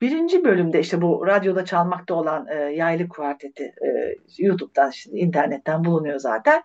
Birinci 0.00 0.44
bölümde 0.44 0.80
işte 0.80 1.02
bu 1.02 1.26
radyoda 1.26 1.64
çalmakta 1.64 2.14
olan 2.14 2.46
e, 2.46 2.54
yaylı 2.54 3.08
kuarteti 3.08 3.64
e, 3.64 4.16
YouTube'dan, 4.38 4.90
şimdi 4.90 5.18
internetten 5.18 5.84
bulunuyor 5.84 6.18
zaten. 6.18 6.62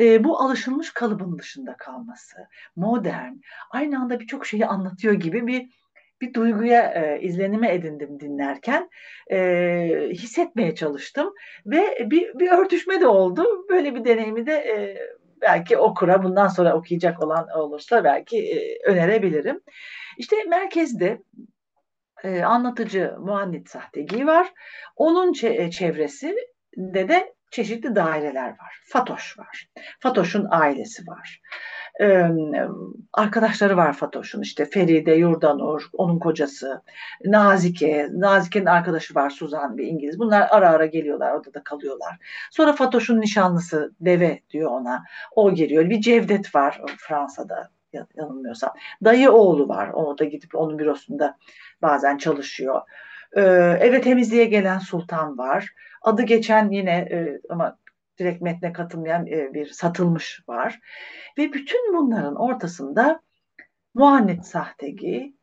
E, 0.00 0.24
bu 0.24 0.40
alışılmış 0.40 0.92
kalıbın 0.92 1.38
dışında 1.38 1.76
kalması, 1.76 2.36
modern, 2.76 3.32
aynı 3.70 4.00
anda 4.00 4.20
birçok 4.20 4.46
şeyi 4.46 4.66
anlatıyor 4.66 5.14
gibi 5.14 5.46
bir 5.46 5.70
bir 6.20 6.34
duyguya, 6.34 6.92
e, 6.92 7.20
izlenime 7.20 7.74
edindim 7.74 8.20
dinlerken. 8.20 8.90
E, 9.30 9.38
hissetmeye 10.12 10.74
çalıştım 10.74 11.34
ve 11.66 12.06
bir, 12.10 12.38
bir 12.38 12.52
örtüşme 12.52 13.00
de 13.00 13.06
oldu. 13.06 13.46
Böyle 13.70 13.94
bir 13.94 14.04
deneyimi 14.04 14.46
de 14.46 14.52
e, 14.52 14.98
belki 15.42 15.78
okura 15.78 16.22
bundan 16.22 16.48
sonra 16.48 16.74
okuyacak 16.76 17.22
olan 17.22 17.46
olursa 17.56 18.04
belki 18.04 18.38
e, 18.38 18.78
önerebilirim. 18.90 19.60
İşte 20.18 20.36
merkezde 20.48 21.22
e, 22.24 22.42
anlatıcı 22.42 23.14
Muannit 23.18 23.68
Sahtegi 23.68 24.26
var. 24.26 24.52
Onun 24.96 25.34
e, 25.42 25.70
çevresi 25.70 26.36
de 26.76 27.08
de 27.08 27.34
çeşitli 27.50 27.94
daireler 27.94 28.48
var. 28.48 28.80
Fatoş 28.88 29.38
var. 29.38 29.68
Fatoş'un 30.00 30.46
ailesi 30.50 31.02
var 31.06 31.40
e, 32.00 32.30
arkadaşları 33.12 33.76
var 33.76 33.92
Fatoş'un 33.92 34.42
işte 34.42 34.64
Feride, 34.64 35.12
Yurdanur, 35.12 35.82
onun 35.92 36.18
kocası, 36.18 36.82
Nazike, 37.24 38.08
Nazike'nin 38.12 38.66
arkadaşı 38.66 39.14
var 39.14 39.30
Suzan 39.30 39.78
bir 39.78 39.86
İngiliz. 39.86 40.18
Bunlar 40.18 40.48
ara 40.50 40.70
ara 40.70 40.86
geliyorlar 40.86 41.32
orada 41.32 41.54
da 41.54 41.64
kalıyorlar. 41.64 42.16
Sonra 42.50 42.72
Fatoş'un 42.72 43.20
nişanlısı 43.20 43.92
Deve 44.00 44.40
diyor 44.50 44.70
ona. 44.70 45.04
O 45.34 45.54
geliyor. 45.54 45.90
Bir 45.90 46.00
Cevdet 46.00 46.54
var 46.54 46.82
Fransa'da 46.98 47.70
yanılmıyorsam. 47.92 48.70
Dayı 49.04 49.30
oğlu 49.30 49.68
var. 49.68 49.88
O 49.88 50.18
da 50.18 50.24
gidip 50.24 50.54
onun 50.54 50.78
bürosunda 50.78 51.36
bazen 51.82 52.16
çalışıyor. 52.16 52.80
Eve 53.80 54.00
temizliğe 54.00 54.44
gelen 54.44 54.78
Sultan 54.78 55.38
var. 55.38 55.74
Adı 56.02 56.22
geçen 56.22 56.70
yine 56.70 56.92
e, 56.92 57.40
ama 57.48 57.76
direkt 58.18 58.42
metne 58.42 58.72
katılmayan 58.72 59.26
e, 59.26 59.54
bir 59.54 59.66
satılmış 59.66 60.42
var. 60.48 60.80
Ve 61.38 61.52
bütün 61.52 61.96
bunların 61.96 62.36
ortasında 62.36 63.20
Muannet 63.94 64.46
Sahtegi 64.46 65.36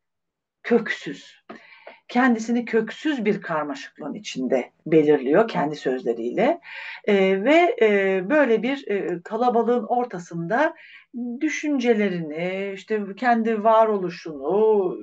köksüz. 0.63 1.43
Kendisini 2.07 2.65
köksüz 2.65 3.25
bir 3.25 3.41
karmaşıklığın 3.41 4.13
içinde 4.13 4.71
belirliyor 4.85 5.47
kendi 5.47 5.75
sözleriyle 5.75 6.59
e, 7.05 7.43
ve 7.43 7.75
e, 7.81 8.21
böyle 8.29 8.63
bir 8.63 8.87
e, 8.87 9.21
kalabalığın 9.23 9.83
ortasında 9.83 10.75
düşüncelerini, 11.41 12.71
işte 12.75 13.03
kendi 13.17 13.63
varoluşunu, 13.63 14.97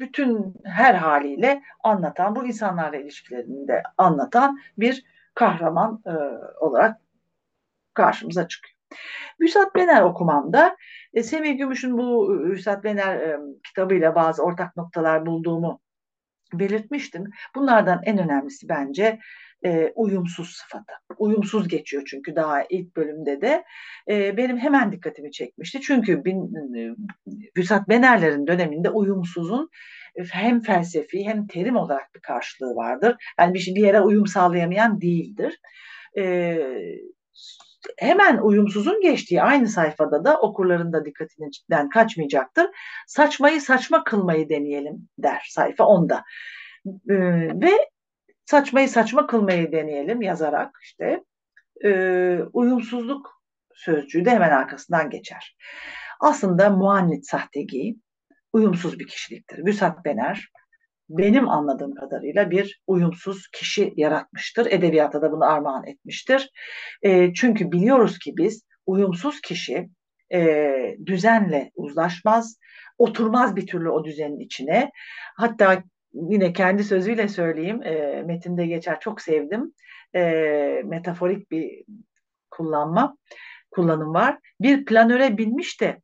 bütün 0.00 0.54
her 0.64 0.94
haliyle 0.94 1.62
anlatan, 1.84 2.36
bu 2.36 2.46
insanlarla 2.46 2.96
ilişkilerini 2.96 3.68
de 3.68 3.82
anlatan 3.98 4.58
bir 4.78 5.04
kahraman 5.34 6.02
e, 6.06 6.12
olarak 6.60 7.00
karşımıza 7.98 8.48
çıkıyor. 8.48 8.74
Vüsat 9.40 9.74
Bener 9.74 10.02
okumamda 10.02 10.76
e, 11.14 11.22
Semih 11.22 11.58
Gümüş'ün 11.58 11.98
bu 11.98 12.34
e, 12.34 12.50
Vüsat 12.50 12.84
Bener 12.84 13.16
e, 13.16 13.38
kitabıyla 13.66 14.14
bazı 14.14 14.42
ortak 14.42 14.76
noktalar 14.76 15.26
bulduğumu 15.26 15.80
belirtmiştim. 16.52 17.24
Bunlardan 17.54 18.00
en 18.04 18.18
önemlisi 18.18 18.68
bence 18.68 19.18
e, 19.64 19.92
uyumsuz 19.94 20.50
sıfatı. 20.50 20.92
Uyumsuz 21.18 21.68
geçiyor 21.68 22.02
çünkü 22.06 22.36
daha 22.36 22.62
ilk 22.70 22.96
bölümde 22.96 23.40
de 23.40 23.64
e, 24.10 24.36
benim 24.36 24.58
hemen 24.58 24.92
dikkatimi 24.92 25.32
çekmişti. 25.32 25.80
Çünkü 25.80 26.24
bin, 26.24 26.54
e, 26.76 26.94
Vüsat 27.56 27.88
Bener'lerin 27.88 28.46
döneminde 28.46 28.90
uyumsuzun 28.90 29.70
hem 30.32 30.60
felsefi 30.60 31.24
hem 31.24 31.46
terim 31.46 31.76
olarak 31.76 32.14
bir 32.14 32.20
karşılığı 32.20 32.74
vardır. 32.74 33.16
Yani 33.38 33.54
bir, 33.54 33.72
bir 33.74 33.80
yere 33.80 34.00
uyum 34.00 34.26
sağlayamayan 34.26 35.00
değildir. 35.00 35.60
E, 36.18 36.56
hemen 37.98 38.38
uyumsuzun 38.38 39.00
geçtiği 39.00 39.42
aynı 39.42 39.68
sayfada 39.68 40.24
da 40.24 40.40
okurların 40.40 40.92
da 40.92 41.04
dikkatinden 41.04 41.88
kaçmayacaktır. 41.88 42.66
Saçmayı 43.06 43.60
saçma 43.60 44.04
kılmayı 44.04 44.48
deneyelim 44.48 45.08
der 45.18 45.46
sayfa 45.50 45.84
10'da. 45.84 46.24
Ee, 46.86 47.60
ve 47.60 47.72
saçmayı 48.44 48.88
saçma 48.88 49.26
kılmayı 49.26 49.72
deneyelim 49.72 50.22
yazarak 50.22 50.78
işte 50.82 51.24
e, 51.84 51.90
uyumsuzluk 52.52 53.42
sözcüğü 53.74 54.24
de 54.24 54.30
hemen 54.30 54.50
arkasından 54.50 55.10
geçer. 55.10 55.56
Aslında 56.20 56.70
muannit 56.70 57.26
sahtegi 57.26 57.96
uyumsuz 58.52 58.98
bir 58.98 59.06
kişiliktir. 59.06 59.66
Vüsat 59.66 60.04
Bener 60.04 60.48
benim 61.08 61.48
anladığım 61.48 61.94
kadarıyla 61.94 62.50
bir 62.50 62.80
uyumsuz 62.86 63.48
kişi 63.52 63.92
yaratmıştır. 63.96 64.66
Edebiyata 64.66 65.22
da 65.22 65.32
bunu 65.32 65.44
armağan 65.44 65.86
etmiştir. 65.86 66.50
E, 67.02 67.34
çünkü 67.34 67.72
biliyoruz 67.72 68.18
ki 68.18 68.32
biz 68.36 68.62
uyumsuz 68.86 69.40
kişi 69.40 69.88
e, 70.32 70.70
düzenle 71.06 71.70
uzlaşmaz, 71.74 72.58
oturmaz 72.98 73.56
bir 73.56 73.66
türlü 73.66 73.90
o 73.90 74.04
düzenin 74.04 74.40
içine. 74.40 74.90
Hatta 75.36 75.82
yine 76.12 76.52
kendi 76.52 76.84
sözüyle 76.84 77.28
söyleyeyim, 77.28 77.82
e, 77.82 78.22
metinde 78.22 78.66
geçer 78.66 79.00
çok 79.00 79.20
sevdim. 79.20 79.72
E, 80.14 80.20
metaforik 80.84 81.50
bir 81.50 81.84
kullanma, 82.50 83.16
kullanım 83.70 84.14
var. 84.14 84.38
Bir 84.60 84.84
planöre 84.84 85.38
binmiş 85.38 85.80
de 85.80 86.00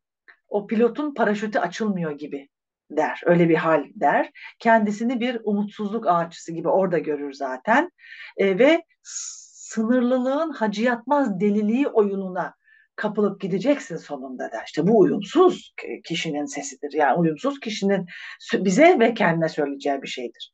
o 0.49 0.67
pilotun 0.67 1.15
paraşütü 1.15 1.59
açılmıyor 1.59 2.11
gibi 2.11 2.49
der. 2.91 3.21
Öyle 3.25 3.49
bir 3.49 3.55
hal 3.55 3.85
der. 3.95 4.31
Kendisini 4.59 5.21
bir 5.21 5.41
umutsuzluk 5.45 6.07
ağaççısı 6.07 6.53
gibi 6.53 6.69
orada 6.69 6.99
görür 6.99 7.33
zaten. 7.33 7.91
E, 8.37 8.59
ve 8.59 8.83
sınırlılığın 9.03 10.51
hacı 10.51 10.83
yatmaz 10.83 11.41
deliliği 11.41 11.89
oyununa 11.89 12.55
kapılıp 12.97 13.41
gideceksin 13.41 13.97
sonunda 13.97 14.53
da. 14.53 14.63
İşte 14.67 14.87
bu 14.87 14.99
uyumsuz 14.99 15.75
kişinin 16.05 16.45
sesidir. 16.45 16.93
Yani 16.93 17.19
uyumsuz 17.19 17.61
kişinin 17.61 18.07
bize 18.55 19.01
ve 19.01 19.15
kendine 19.15 19.49
söyleyeceği 19.49 20.03
bir 20.03 20.09
şeydir. 20.09 20.53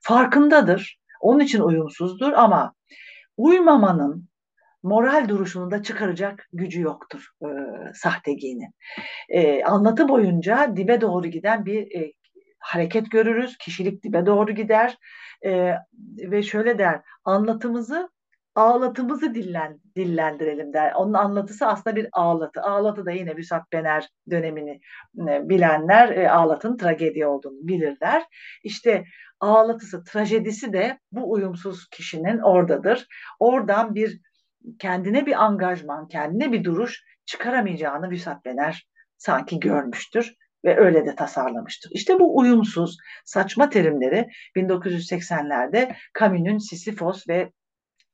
Farkındadır. 0.00 1.00
Onun 1.20 1.40
için 1.40 1.60
uyumsuzdur 1.60 2.32
ama 2.32 2.74
uymamanın 3.36 4.29
moral 4.82 5.28
duruşunu 5.28 5.70
da 5.70 5.82
çıkaracak 5.82 6.48
gücü 6.52 6.80
yoktur 6.80 7.28
e, 7.42 7.48
sahteginin. 7.94 8.74
E, 9.28 9.64
anlatı 9.64 10.08
boyunca 10.08 10.76
dibe 10.76 11.00
doğru 11.00 11.26
giden 11.26 11.66
bir 11.66 12.00
e, 12.00 12.12
hareket 12.58 13.10
görürüz. 13.10 13.58
Kişilik 13.58 14.04
dibe 14.04 14.26
doğru 14.26 14.52
gider. 14.52 14.96
E, 15.44 15.74
ve 16.18 16.42
şöyle 16.42 16.78
der, 16.78 17.00
anlatımızı 17.24 18.10
ağlatımızı 18.54 19.34
dillen, 19.34 19.80
dillendirelim 19.96 20.72
der. 20.72 20.92
Onun 20.92 21.14
anlatısı 21.14 21.66
aslında 21.66 21.96
bir 21.96 22.08
ağlatı. 22.12 22.62
Ağlatı 22.62 23.06
da 23.06 23.10
yine 23.10 23.36
Vüsat 23.36 23.72
Bener 23.72 24.08
dönemini 24.30 24.80
e, 25.28 25.48
bilenler 25.48 26.08
e, 26.08 26.30
ağlatın 26.30 26.76
tragedi 26.76 27.26
olduğunu 27.26 27.58
bilirler. 27.68 28.22
İşte 28.64 29.04
ağlatısı, 29.40 30.04
trajedisi 30.04 30.72
de 30.72 30.98
bu 31.12 31.32
uyumsuz 31.32 31.88
kişinin 31.88 32.38
oradadır. 32.38 33.06
Oradan 33.38 33.94
bir 33.94 34.20
kendine 34.78 35.26
bir 35.26 35.44
angajman, 35.44 36.08
kendine 36.08 36.52
bir 36.52 36.64
duruş 36.64 37.04
çıkaramayacağını 37.24 38.10
Vüsat 38.10 38.44
Bener 38.44 38.86
sanki 39.18 39.60
görmüştür 39.60 40.34
ve 40.64 40.76
öyle 40.76 41.06
de 41.06 41.14
tasarlamıştır. 41.14 41.90
İşte 41.94 42.18
bu 42.18 42.38
uyumsuz, 42.38 42.96
saçma 43.24 43.70
terimleri 43.70 44.26
1980'lerde 44.56 45.94
Camus'un 46.20 46.58
Sisyphos 46.58 47.28
ve 47.28 47.52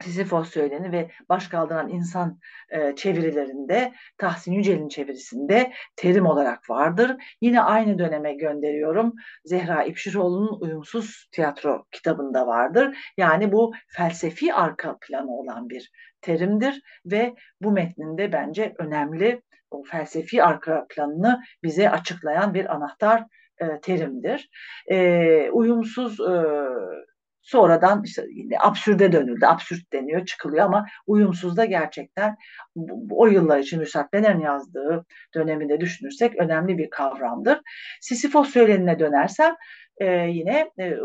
Sisyphos 0.04 0.50
söyleni 0.50 0.92
ve 0.92 1.10
baş 1.28 1.48
kaldıran 1.48 1.88
insan 1.88 2.38
e, 2.70 2.94
çevirilerinde 2.94 3.92
Tahsin 4.18 4.52
Yücel'in 4.52 4.88
çevirisinde 4.88 5.72
terim 5.96 6.26
olarak 6.26 6.70
vardır. 6.70 7.16
Yine 7.40 7.60
aynı 7.60 7.98
döneme 7.98 8.34
gönderiyorum. 8.34 9.12
Zehra 9.44 9.84
İpşiroğlu'nun 9.84 10.60
Uyumsuz 10.60 11.28
Tiyatro 11.32 11.84
kitabında 11.90 12.46
vardır. 12.46 12.96
Yani 13.16 13.52
bu 13.52 13.72
felsefi 13.88 14.54
arka 14.54 14.98
planı 15.00 15.30
olan 15.30 15.68
bir 15.68 15.90
terimdir 16.20 16.82
ve 17.06 17.34
bu 17.60 17.72
metninde 17.72 18.32
bence 18.32 18.74
önemli 18.78 19.42
o 19.70 19.82
felsefi 19.82 20.42
arka 20.42 20.86
planını 20.88 21.40
bize 21.62 21.90
açıklayan 21.90 22.54
bir 22.54 22.74
anahtar 22.74 23.24
e, 23.58 23.80
terimdir. 23.80 24.50
E, 24.90 25.50
uyumsuz 25.50 26.20
e, 26.20 26.34
Sonradan 27.46 28.02
işte 28.04 28.22
absürde 28.60 29.12
dönüldü. 29.12 29.46
Absürt 29.46 29.92
deniyor, 29.92 30.26
çıkılıyor 30.26 30.64
ama 30.64 30.86
uyumsuz 31.06 31.56
da 31.56 31.64
gerçekten 31.64 32.36
o 33.10 33.26
yıllar 33.26 33.58
için 33.58 33.80
Müsat 33.80 34.12
Bener'in 34.12 34.40
yazdığı 34.40 35.04
döneminde 35.34 35.80
düşünürsek 35.80 36.36
önemli 36.36 36.78
bir 36.78 36.90
kavramdır. 36.90 37.60
Sisyphos 38.00 38.50
söylenine 38.50 38.98
dönersem 38.98 39.54
e, 39.98 40.06
yine 40.28 40.70
e, 40.80 40.96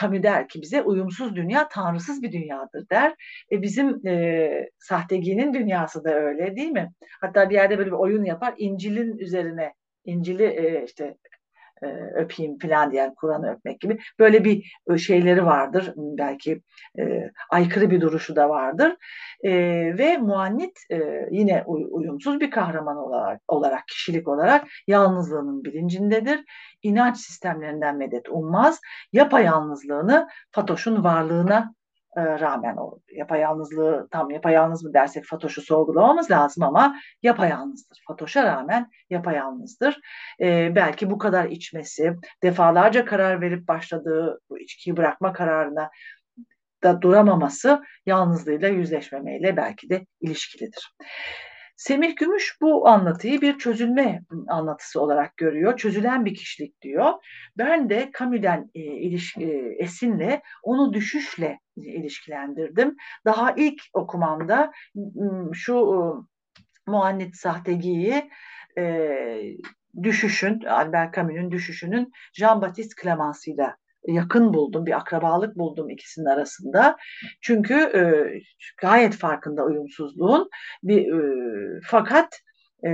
Camus 0.00 0.22
der 0.22 0.48
ki 0.48 0.62
bize 0.62 0.82
uyumsuz 0.82 1.36
dünya 1.36 1.68
tanrısız 1.68 2.22
bir 2.22 2.32
dünyadır 2.32 2.88
der. 2.90 3.14
E, 3.52 3.62
bizim 3.62 4.06
e, 4.06 4.68
sahteginin 4.78 5.54
dünyası 5.54 6.04
da 6.04 6.14
öyle 6.14 6.56
değil 6.56 6.70
mi? 6.70 6.92
Hatta 7.20 7.50
bir 7.50 7.54
yerde 7.54 7.78
böyle 7.78 7.90
bir 7.90 7.96
oyun 7.96 8.24
yapar. 8.24 8.54
İncil'in 8.56 9.18
üzerine 9.18 9.74
İncil'i 10.04 10.44
e, 10.44 10.84
işte 10.84 11.16
e, 11.82 11.86
öpeyim 12.14 12.58
falan 12.58 12.92
diyen 12.92 13.14
Kur'an'ı 13.14 13.52
öpmek 13.52 13.80
gibi 13.80 13.98
böyle 14.18 14.44
bir 14.44 14.72
e, 14.90 14.98
şeyleri 14.98 15.46
vardır. 15.46 15.92
Belki 15.96 16.62
e, 16.98 17.30
aykırı 17.50 17.90
bir 17.90 18.00
duruşu 18.00 18.36
da 18.36 18.48
vardır. 18.48 18.96
E, 19.44 19.52
ve 19.98 20.16
muannit 20.18 20.78
e, 20.90 21.28
yine 21.30 21.62
uy, 21.66 21.86
uyumsuz 21.90 22.40
bir 22.40 22.50
kahraman 22.50 22.96
olarak, 22.96 23.40
olarak, 23.48 23.88
kişilik 23.88 24.28
olarak 24.28 24.64
yalnızlığının 24.86 25.64
bilincindedir. 25.64 26.44
İnanç 26.82 27.16
sistemlerinden 27.16 27.96
medet 27.96 28.28
ummaz. 28.28 28.80
Yapayalnızlığını 29.12 30.28
Fatoş'un 30.50 31.04
varlığına 31.04 31.74
e, 32.16 32.40
rağmen 32.40 32.76
o 32.76 32.98
yapayalnızlığı 33.12 34.08
tam 34.10 34.30
yapayalnız 34.30 34.84
mı 34.84 34.94
dersek 34.94 35.24
Fatoş'u 35.24 35.62
sorgulamamız 35.62 36.30
lazım 36.30 36.62
ama 36.62 36.96
yapayalnızdır. 37.22 38.02
Fatoş'a 38.08 38.44
rağmen 38.44 38.90
yapayalnızdır. 39.10 40.00
E, 40.40 40.74
belki 40.74 41.10
bu 41.10 41.18
kadar 41.18 41.44
içmesi, 41.44 42.16
defalarca 42.42 43.04
karar 43.04 43.40
verip 43.40 43.68
başladığı 43.68 44.40
bu 44.50 44.58
içkiyi 44.58 44.96
bırakma 44.96 45.32
kararına 45.32 45.90
da 46.82 47.02
duramaması 47.02 47.82
yalnızlığıyla 48.06 48.68
yüzleşmemeyle 48.68 49.56
belki 49.56 49.90
de 49.90 50.06
ilişkilidir. 50.20 50.94
Semih 51.76 52.16
Gümüş 52.16 52.56
bu 52.60 52.88
anlatıyı 52.88 53.40
bir 53.40 53.58
çözülme 53.58 54.22
anlatısı 54.48 55.00
olarak 55.00 55.36
görüyor. 55.36 55.76
Çözülen 55.76 56.24
bir 56.24 56.34
kişilik 56.34 56.82
diyor. 56.82 57.12
Ben 57.58 57.90
de 57.90 58.10
Camus'den 58.18 58.70
e, 58.74 58.80
iliş, 58.80 59.36
e, 59.36 59.44
esinle 59.78 60.42
onu 60.62 60.92
düşüşle 60.92 61.60
ilişkilendirdim. 61.76 62.96
Daha 63.24 63.52
ilk 63.56 63.82
okumamda 63.92 64.72
şu 65.52 65.74
e, 65.74 65.96
Muannit 66.90 67.36
Sahtegi'yi 67.36 68.30
e, 68.78 69.16
düşüşün, 70.02 70.60
Albert 70.60 71.14
Camus'un 71.14 71.50
düşüşünün 71.50 72.12
Jean-Baptiste 72.38 73.02
Clemence'yle 73.02 73.74
yakın 74.06 74.54
buldum, 74.54 74.86
bir 74.86 74.96
akrabalık 74.96 75.56
buldum 75.56 75.90
ikisinin 75.90 76.26
arasında. 76.26 76.96
Çünkü 77.40 77.74
e, 77.74 78.02
gayet 78.80 79.14
farkında 79.16 79.64
uyumsuzluğun. 79.64 80.48
Bir, 80.82 81.12
e, 81.12 81.80
fakat 81.86 82.40
e, 82.86 82.90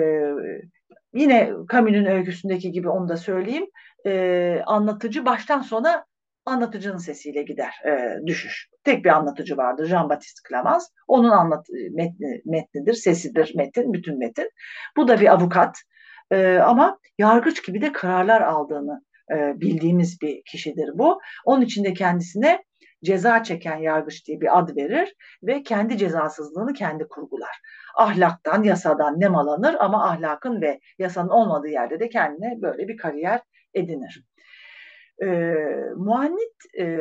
yine 1.15 1.53
Camus'un 1.73 2.05
öyküsündeki 2.05 2.73
gibi 2.73 2.89
onu 2.89 3.09
da 3.09 3.17
söyleyeyim. 3.17 3.67
E, 4.07 4.63
anlatıcı 4.67 5.25
baştan 5.25 5.61
sona 5.61 6.05
anlatıcının 6.45 6.97
sesiyle 6.97 7.43
gider 7.43 7.75
e, 7.87 8.27
düşüş. 8.27 8.69
Tek 8.85 9.05
bir 9.05 9.11
anlatıcı 9.11 9.57
vardır 9.57 9.89
Jean-Baptiste 9.89 10.49
Clemens. 10.49 10.89
Onun 11.09 11.31
anlat 11.31 11.67
metni, 11.93 12.43
metnidir, 12.45 12.95
sesidir 12.95 13.53
metin, 13.57 13.93
bütün 13.93 14.19
metin. 14.19 14.51
Bu 14.97 15.09
da 15.09 15.21
bir 15.21 15.33
avukat. 15.33 15.77
E, 16.31 16.59
ama 16.59 16.99
yargıç 17.19 17.67
gibi 17.67 17.81
de 17.81 17.93
kararlar 17.93 18.41
aldığını 18.41 19.03
e, 19.35 19.61
bildiğimiz 19.61 20.21
bir 20.23 20.43
kişidir 20.43 20.91
bu. 20.95 21.21
Onun 21.45 21.63
için 21.63 21.85
de 21.85 21.95
kendisine 21.95 22.65
ceza 23.05 23.43
çeken 23.43 23.77
yargıç 23.77 24.27
diye 24.27 24.41
bir 24.41 24.59
ad 24.59 24.77
verir 24.77 25.15
ve 25.43 25.63
kendi 25.63 25.99
cezasızlığını 25.99 26.73
kendi 26.73 27.09
kurgular. 27.09 27.61
Ahlaktan, 27.97 28.63
yasadan 28.63 29.21
nemalanır 29.21 29.77
ama 29.79 30.09
ahlakın 30.09 30.61
ve 30.63 30.81
yasanın 30.99 31.29
olmadığı 31.29 31.69
yerde 31.69 32.01
de 32.01 32.09
kendine 32.09 32.63
böyle 32.63 32.89
bir 32.89 32.97
kariyer 32.97 33.41
edinir. 33.75 34.25
E, 35.23 35.27
muannit 35.97 36.55
e, 36.79 36.99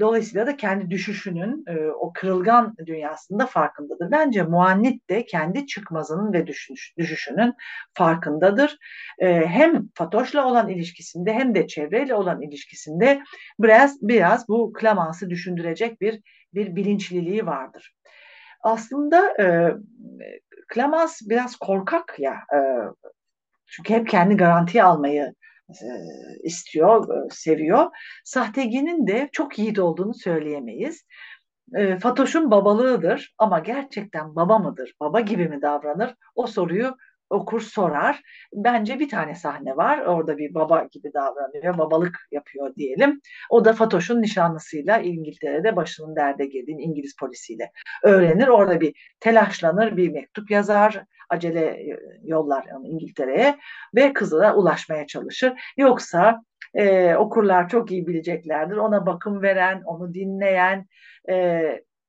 Dolayısıyla 0.00 0.46
da 0.46 0.56
kendi 0.56 0.90
düşüşünün 0.90 1.64
e, 1.68 1.86
o 1.90 2.12
kırılgan 2.12 2.74
dünyasında 2.86 3.46
farkındadır. 3.46 4.10
Bence 4.10 4.42
muannit 4.42 5.10
de 5.10 5.26
kendi 5.26 5.66
çıkmazının 5.66 6.32
ve 6.32 6.46
düşüş, 6.46 6.92
düşüşünün 6.98 7.54
farkındadır. 7.94 8.78
E, 9.18 9.46
hem 9.46 9.88
Fatoş'la 9.94 10.46
olan 10.46 10.68
ilişkisinde 10.68 11.32
hem 11.32 11.54
de 11.54 11.66
çevreyle 11.66 12.14
olan 12.14 12.42
ilişkisinde 12.42 13.22
biraz 13.58 14.02
biraz 14.02 14.48
bu 14.48 14.72
Clamans'ı 14.80 15.30
düşündürecek 15.30 16.00
bir 16.00 16.20
bir 16.54 16.76
bilinçliliği 16.76 17.46
vardır. 17.46 17.94
Aslında 18.62 19.42
e, 19.42 19.74
Clemens 20.74 21.20
biraz 21.28 21.56
korkak 21.56 22.14
ya. 22.18 22.34
E, 22.34 22.58
çünkü 23.66 23.94
hep 23.94 24.08
kendi 24.08 24.36
garantiye 24.36 24.84
almayı 24.84 25.22
e, 25.22 25.43
istiyor, 26.42 27.24
e, 27.26 27.28
seviyor. 27.30 27.86
Sahtegi'nin 28.24 29.06
de 29.06 29.28
çok 29.32 29.58
yiğit 29.58 29.78
olduğunu 29.78 30.14
söyleyemeyiz. 30.14 31.04
E, 31.74 31.98
Fatoş'un 31.98 32.50
babalığıdır 32.50 33.34
ama 33.38 33.58
gerçekten 33.58 34.36
baba 34.36 34.58
mıdır, 34.58 34.94
baba 35.00 35.20
gibi 35.20 35.48
mi 35.48 35.62
davranır? 35.62 36.14
O 36.34 36.46
soruyu 36.46 36.96
okur 37.30 37.60
sorar. 37.60 38.22
Bence 38.54 38.98
bir 38.98 39.08
tane 39.08 39.34
sahne 39.34 39.76
var. 39.76 39.98
Orada 39.98 40.38
bir 40.38 40.54
baba 40.54 40.86
gibi 40.92 41.12
davranıyor, 41.14 41.78
babalık 41.78 42.18
yapıyor 42.32 42.74
diyelim. 42.76 43.20
O 43.50 43.64
da 43.64 43.72
Fatoş'un 43.72 44.22
nişanlısıyla 44.22 44.98
İngiltere'de 44.98 45.76
başının 45.76 46.16
derde 46.16 46.46
girdiğini 46.46 46.82
İngiliz 46.82 47.16
polisiyle 47.20 47.70
öğrenir. 48.04 48.48
Orada 48.48 48.80
bir 48.80 49.16
telaşlanır, 49.20 49.96
bir 49.96 50.12
mektup 50.12 50.50
yazar, 50.50 51.04
acele 51.30 51.80
yollar 52.24 52.64
yani 52.68 52.88
İngiltere'ye 52.88 53.58
ve 53.94 54.12
kızına 54.12 54.56
ulaşmaya 54.56 55.06
çalışır. 55.06 55.52
Yoksa 55.76 56.40
e, 56.74 57.14
okurlar 57.14 57.68
çok 57.68 57.90
iyi 57.90 58.06
bileceklerdir. 58.06 58.76
Ona 58.76 59.06
bakım 59.06 59.42
veren, 59.42 59.82
onu 59.84 60.14
dinleyen, 60.14 60.86
e, 61.28 61.62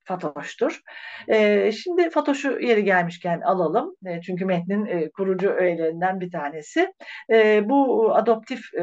Fatoş'tur. 0.05 0.81
E, 1.27 1.71
şimdi 1.71 2.09
Fatoş'u 2.09 2.59
yeri 2.59 2.83
gelmişken 2.83 3.41
alalım. 3.41 3.95
E, 4.05 4.21
çünkü 4.21 4.45
metnin 4.45 4.85
e, 4.85 5.11
kurucu 5.11 5.49
öğelerinden 5.49 6.19
bir 6.19 6.31
tanesi. 6.31 6.93
E, 7.31 7.69
bu 7.69 8.09
adoptif 8.15 8.73
e, 8.73 8.81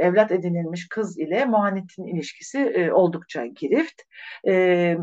evlat 0.00 0.32
edinilmiş 0.32 0.88
kız 0.88 1.18
ile 1.18 1.44
Muhannet'in 1.44 2.06
ilişkisi 2.06 2.58
e, 2.58 2.92
oldukça 2.92 3.46
girift. 3.46 4.02
E, 4.48 4.96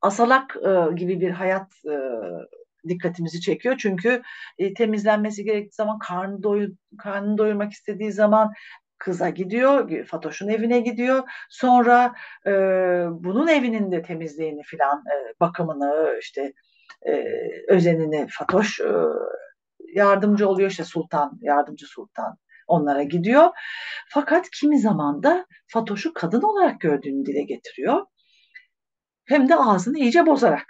asalak 0.00 0.56
e, 0.56 0.94
gibi 0.94 1.20
bir 1.20 1.30
hayat 1.30 1.72
e, 1.86 1.96
dikkatimizi 2.88 3.40
çekiyor. 3.40 3.76
Çünkü 3.78 4.22
e, 4.58 4.74
temizlenmesi 4.74 5.44
gerektiği 5.44 5.74
zaman, 5.74 5.98
karnı, 5.98 6.42
doyu, 6.42 6.68
karnını 6.98 7.38
doyurmak 7.38 7.72
istediği 7.72 8.12
zaman 8.12 8.52
kıza 8.98 9.28
gidiyor, 9.28 10.04
Fatoş'un 10.04 10.48
evine 10.48 10.80
gidiyor. 10.80 11.22
Sonra 11.50 12.14
e, 12.46 12.50
bunun 13.10 13.48
evinin 13.48 13.92
de 13.92 14.02
temizliğini 14.02 14.62
filan, 14.62 14.98
e, 14.98 15.34
bakımını, 15.40 16.18
işte 16.20 16.52
e, 17.06 17.24
özenini 17.68 18.26
Fatoş 18.30 18.80
e, 18.80 18.92
yardımcı 19.94 20.48
oluyor. 20.48 20.70
işte 20.70 20.84
Sultan, 20.84 21.38
yardımcı 21.40 21.86
Sultan 21.86 22.36
onlara 22.66 23.02
gidiyor. 23.02 23.48
Fakat 24.08 24.50
kimi 24.50 24.80
zaman 24.80 25.22
da 25.22 25.46
Fatoş'u 25.66 26.12
kadın 26.14 26.42
olarak 26.42 26.80
gördüğünü 26.80 27.26
dile 27.26 27.42
getiriyor. 27.42 28.06
Hem 29.24 29.48
de 29.48 29.56
ağzını 29.56 29.98
iyice 29.98 30.26
bozarak. 30.26 30.66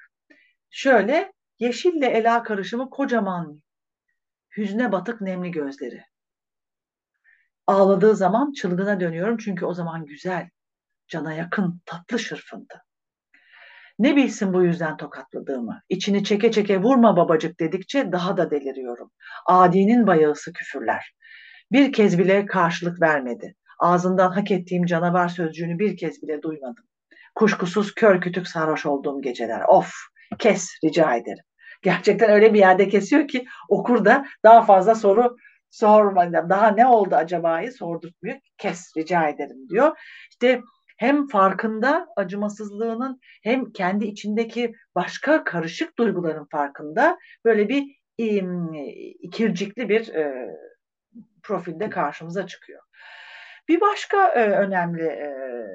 Şöyle 0.71 1.33
yeşille 1.63 2.07
ela 2.07 2.43
karışımı 2.43 2.91
kocaman, 2.91 3.63
hüzne 4.57 4.93
batık 4.93 5.21
nemli 5.21 5.51
gözleri. 5.51 6.05
Ağladığı 7.67 8.17
zaman 8.17 8.53
çılgına 8.53 9.01
dönüyorum 9.01 9.37
çünkü 9.37 9.65
o 9.65 9.75
zaman 9.75 10.07
güzel, 10.07 10.51
cana 11.09 11.33
yakın, 11.33 11.81
tatlı 11.87 12.19
şırfındı. 12.19 12.85
Ne 13.99 14.17
bilsin 14.17 14.55
bu 14.55 14.65
yüzden 14.65 14.97
tokatladığımı. 14.97 15.83
İçini 15.89 16.25
çeke 16.25 16.53
çeke 16.53 16.83
vurma 16.83 17.17
babacık 17.17 17.61
dedikçe 17.61 18.13
daha 18.13 18.37
da 18.37 18.51
deliriyorum. 18.51 19.11
Adi'nin 19.47 20.07
bayağısı 20.07 20.53
küfürler. 20.53 21.15
Bir 21.73 21.93
kez 21.93 22.19
bile 22.19 22.47
karşılık 22.47 23.01
vermedi. 23.01 23.55
Ağzından 23.79 24.31
hak 24.31 24.51
ettiğim 24.51 24.85
canavar 24.87 25.29
sözcüğünü 25.29 25.79
bir 25.79 25.97
kez 25.97 26.23
bile 26.23 26.43
duymadım. 26.43 26.85
Kuşkusuz 27.35 27.95
kör 27.95 28.21
kütük 28.21 28.49
sarhoş 28.49 28.87
olduğum 28.87 29.23
geceler. 29.23 29.63
Of, 29.69 29.93
kes 30.39 30.69
rica 30.85 31.15
ederim. 31.15 31.45
Gerçekten 31.83 32.31
öyle 32.31 32.55
bir 32.55 32.59
yerde 32.59 32.89
kesiyor 32.89 33.29
ki 33.29 33.45
okur 33.69 34.05
da 34.05 34.27
daha 34.45 34.63
fazla 34.63 34.95
soru 34.95 35.37
sormadan 35.71 36.51
daha 36.51 36.69
ne 36.69 36.87
oldu 36.87 37.15
acaba'yı 37.15 37.73
sordurtmuyor. 37.73 38.37
Kes 38.59 38.97
rica 38.97 39.29
ederim 39.29 39.69
diyor. 39.69 39.99
İşte 40.31 40.61
hem 40.97 41.27
farkında 41.29 42.07
acımasızlığının 42.17 43.21
hem 43.43 43.73
kendi 43.73 44.05
içindeki 44.05 44.73
başka 44.95 45.45
karışık 45.45 45.99
duyguların 45.99 46.47
farkında 46.51 47.19
böyle 47.45 47.69
bir 47.69 48.03
ikircikli 49.23 49.89
bir 49.89 50.09
e, 50.09 50.49
profilde 51.43 51.91
karşımıza 51.91 52.47
çıkıyor. 52.47 52.83
Bir 53.69 53.81
başka 53.81 54.29
e, 54.29 54.51
önemli 54.51 55.03
e, 55.03 55.33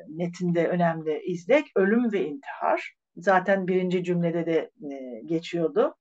metinde 0.09 0.67
önemli 0.67 1.21
izlek 1.23 1.65
ölüm 1.75 2.11
ve 2.11 2.25
intihar. 2.25 2.93
Zaten 3.17 3.67
birinci 3.67 4.03
cümlede 4.03 4.45
de 4.45 4.71
e, 4.91 5.21
geçiyordu 5.25 5.95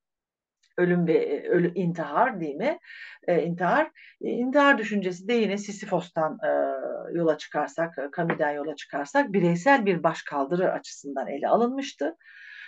ölüm 0.79 1.07
ve 1.07 1.13
e, 1.13 1.49
ölü, 1.49 1.75
intihar 1.75 2.41
değil 2.41 2.55
mi? 2.55 2.79
E, 3.29 3.43
intihar. 3.43 3.91
E, 4.21 4.29
intihar 4.29 4.79
düşüncesi 4.79 5.29
de 5.29 5.33
yine 5.33 5.59
Sisyphos'tan 5.59 6.39
e, 6.45 6.49
yola 7.13 7.39
çıkarsak, 7.39 7.99
e, 7.99 8.11
Camus'den 8.17 8.51
yola 8.51 8.77
çıkarsak 8.77 9.33
bireysel 9.33 9.87
bir 9.87 10.03
başkaldırı 10.03 10.73
açısından 10.73 11.29
ele 11.29 11.49
alınmıştı. 11.49 12.17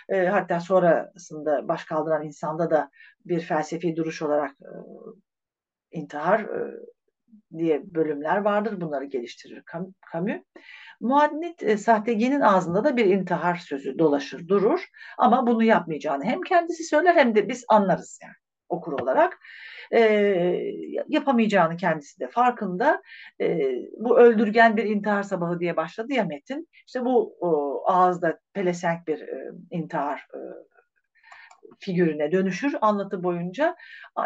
E, 0.09 0.25
hatta 0.27 0.59
sonrasında 0.59 1.67
baş 1.67 1.83
kaldıran 1.83 2.25
insanda 2.25 2.71
da 2.71 2.89
bir 3.25 3.39
felsefi 3.39 3.95
duruş 3.95 4.21
olarak 4.21 4.51
e, 4.51 4.71
intihar 5.91 6.39
e, 6.39 6.75
diye 7.57 7.93
bölümler 7.93 8.37
vardır. 8.37 8.81
Bunları 8.81 9.05
geliştirir 9.05 9.63
Camus. 9.73 9.93
Muadnit 11.01 11.63
e, 11.63 11.77
Sahtegi'nin 11.77 12.41
ağzında 12.41 12.83
da 12.83 12.97
bir 12.97 13.05
intihar 13.05 13.55
sözü 13.55 13.99
dolaşır 13.99 14.47
durur 14.47 14.89
ama 15.17 15.47
bunu 15.47 15.63
yapmayacağını 15.63 16.23
hem 16.23 16.41
kendisi 16.41 16.83
söyler 16.83 17.15
hem 17.15 17.35
de 17.35 17.49
biz 17.49 17.65
anlarız 17.67 18.19
yani 18.23 18.35
okur 18.69 18.93
olarak 18.93 19.39
e, 19.91 20.01
yapamayacağını 21.07 21.77
kendisi 21.77 22.19
de 22.19 22.27
farkında. 22.27 23.01
E, 23.41 23.59
bu 23.97 24.19
öldürgen 24.19 24.77
bir 24.77 24.83
intihar 24.83 25.23
sabahı 25.23 25.59
diye 25.59 25.77
başladı 25.77 26.13
ya 26.13 26.23
metin. 26.23 26.69
İşte 26.87 27.05
bu 27.05 27.35
o, 27.39 27.81
ağızda 27.85 28.39
pelesenk 28.53 29.07
bir 29.07 29.19
e, 29.19 29.51
intihar 29.71 30.27
e, 30.33 30.39
figürüne 31.79 32.31
dönüşür 32.31 32.75
anlatı 32.81 33.23
boyunca. 33.23 33.75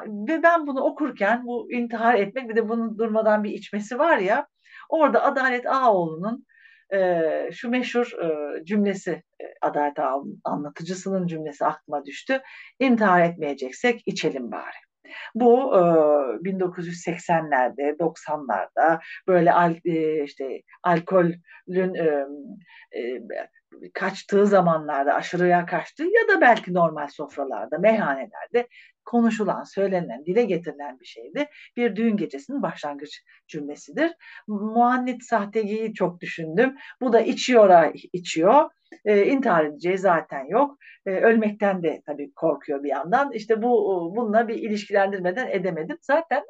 Ve 0.07 0.43
ben 0.43 0.67
bunu 0.67 0.81
okurken 0.81 1.45
bu 1.45 1.71
intihar 1.71 2.15
etmek 2.15 2.49
bir 2.49 2.55
de 2.55 2.69
bunun 2.69 2.97
durmadan 2.97 3.43
bir 3.43 3.51
içmesi 3.51 3.99
var 3.99 4.17
ya 4.17 4.47
orada 4.89 5.23
Adalet 5.23 5.65
Ağoğlu'nun 5.65 6.45
e, 6.93 7.49
şu 7.51 7.69
meşhur 7.69 8.11
e, 8.23 8.65
cümlesi 8.65 9.11
e, 9.11 9.45
Adalet 9.61 9.99
Ağoğlu'nun 9.99 10.41
anlatıcısının 10.43 11.27
cümlesi 11.27 11.65
aklıma 11.65 12.05
düştü. 12.05 12.41
İntihar 12.79 13.21
etmeyeceksek 13.21 14.03
içelim 14.05 14.51
bari. 14.51 14.77
Bu 15.35 15.75
e, 15.75 15.79
1980'lerde, 16.49 17.97
90'larda 17.97 18.99
böyle 19.27 19.53
al, 19.53 19.75
e, 19.85 20.23
işte 20.23 20.61
alkolün 20.83 21.95
e, 21.95 22.25
e, 22.99 23.21
kaçtığı 23.93 24.47
zamanlarda, 24.47 25.13
aşırıya 25.13 25.65
kaçtığı 25.65 26.03
ya 26.03 26.35
da 26.35 26.41
belki 26.41 26.73
normal 26.73 27.07
sofralarda, 27.07 27.77
meyhanelerde 27.77 28.67
konuşulan, 29.05 29.63
söylenen, 29.63 30.25
dile 30.25 30.43
getirilen 30.43 30.99
bir 30.99 31.05
şeydi. 31.05 31.49
Bir 31.77 31.95
düğün 31.95 32.17
gecesinin 32.17 32.61
başlangıç 32.61 33.23
cümlesidir. 33.47 34.11
Muannit 34.47 35.23
sahtegiyi 35.23 35.93
çok 35.93 36.21
düşündüm. 36.21 36.75
Bu 37.01 37.13
da 37.13 37.21
içiyor, 37.21 37.93
içiyor. 38.13 38.69
E, 39.05 39.25
intihar 39.25 39.65
edeceği 39.65 39.97
zaten 39.97 40.45
yok. 40.45 40.77
E, 41.05 41.11
ölmekten 41.11 41.83
de 41.83 42.01
tabii 42.05 42.33
korkuyor 42.35 42.83
bir 42.83 42.89
yandan. 42.89 43.31
İşte 43.31 43.61
bu 43.61 43.71
bununla 44.15 44.47
bir 44.47 44.55
ilişkilendirmeden 44.55 45.47
edemedim. 45.47 45.97
Zaten 46.01 46.43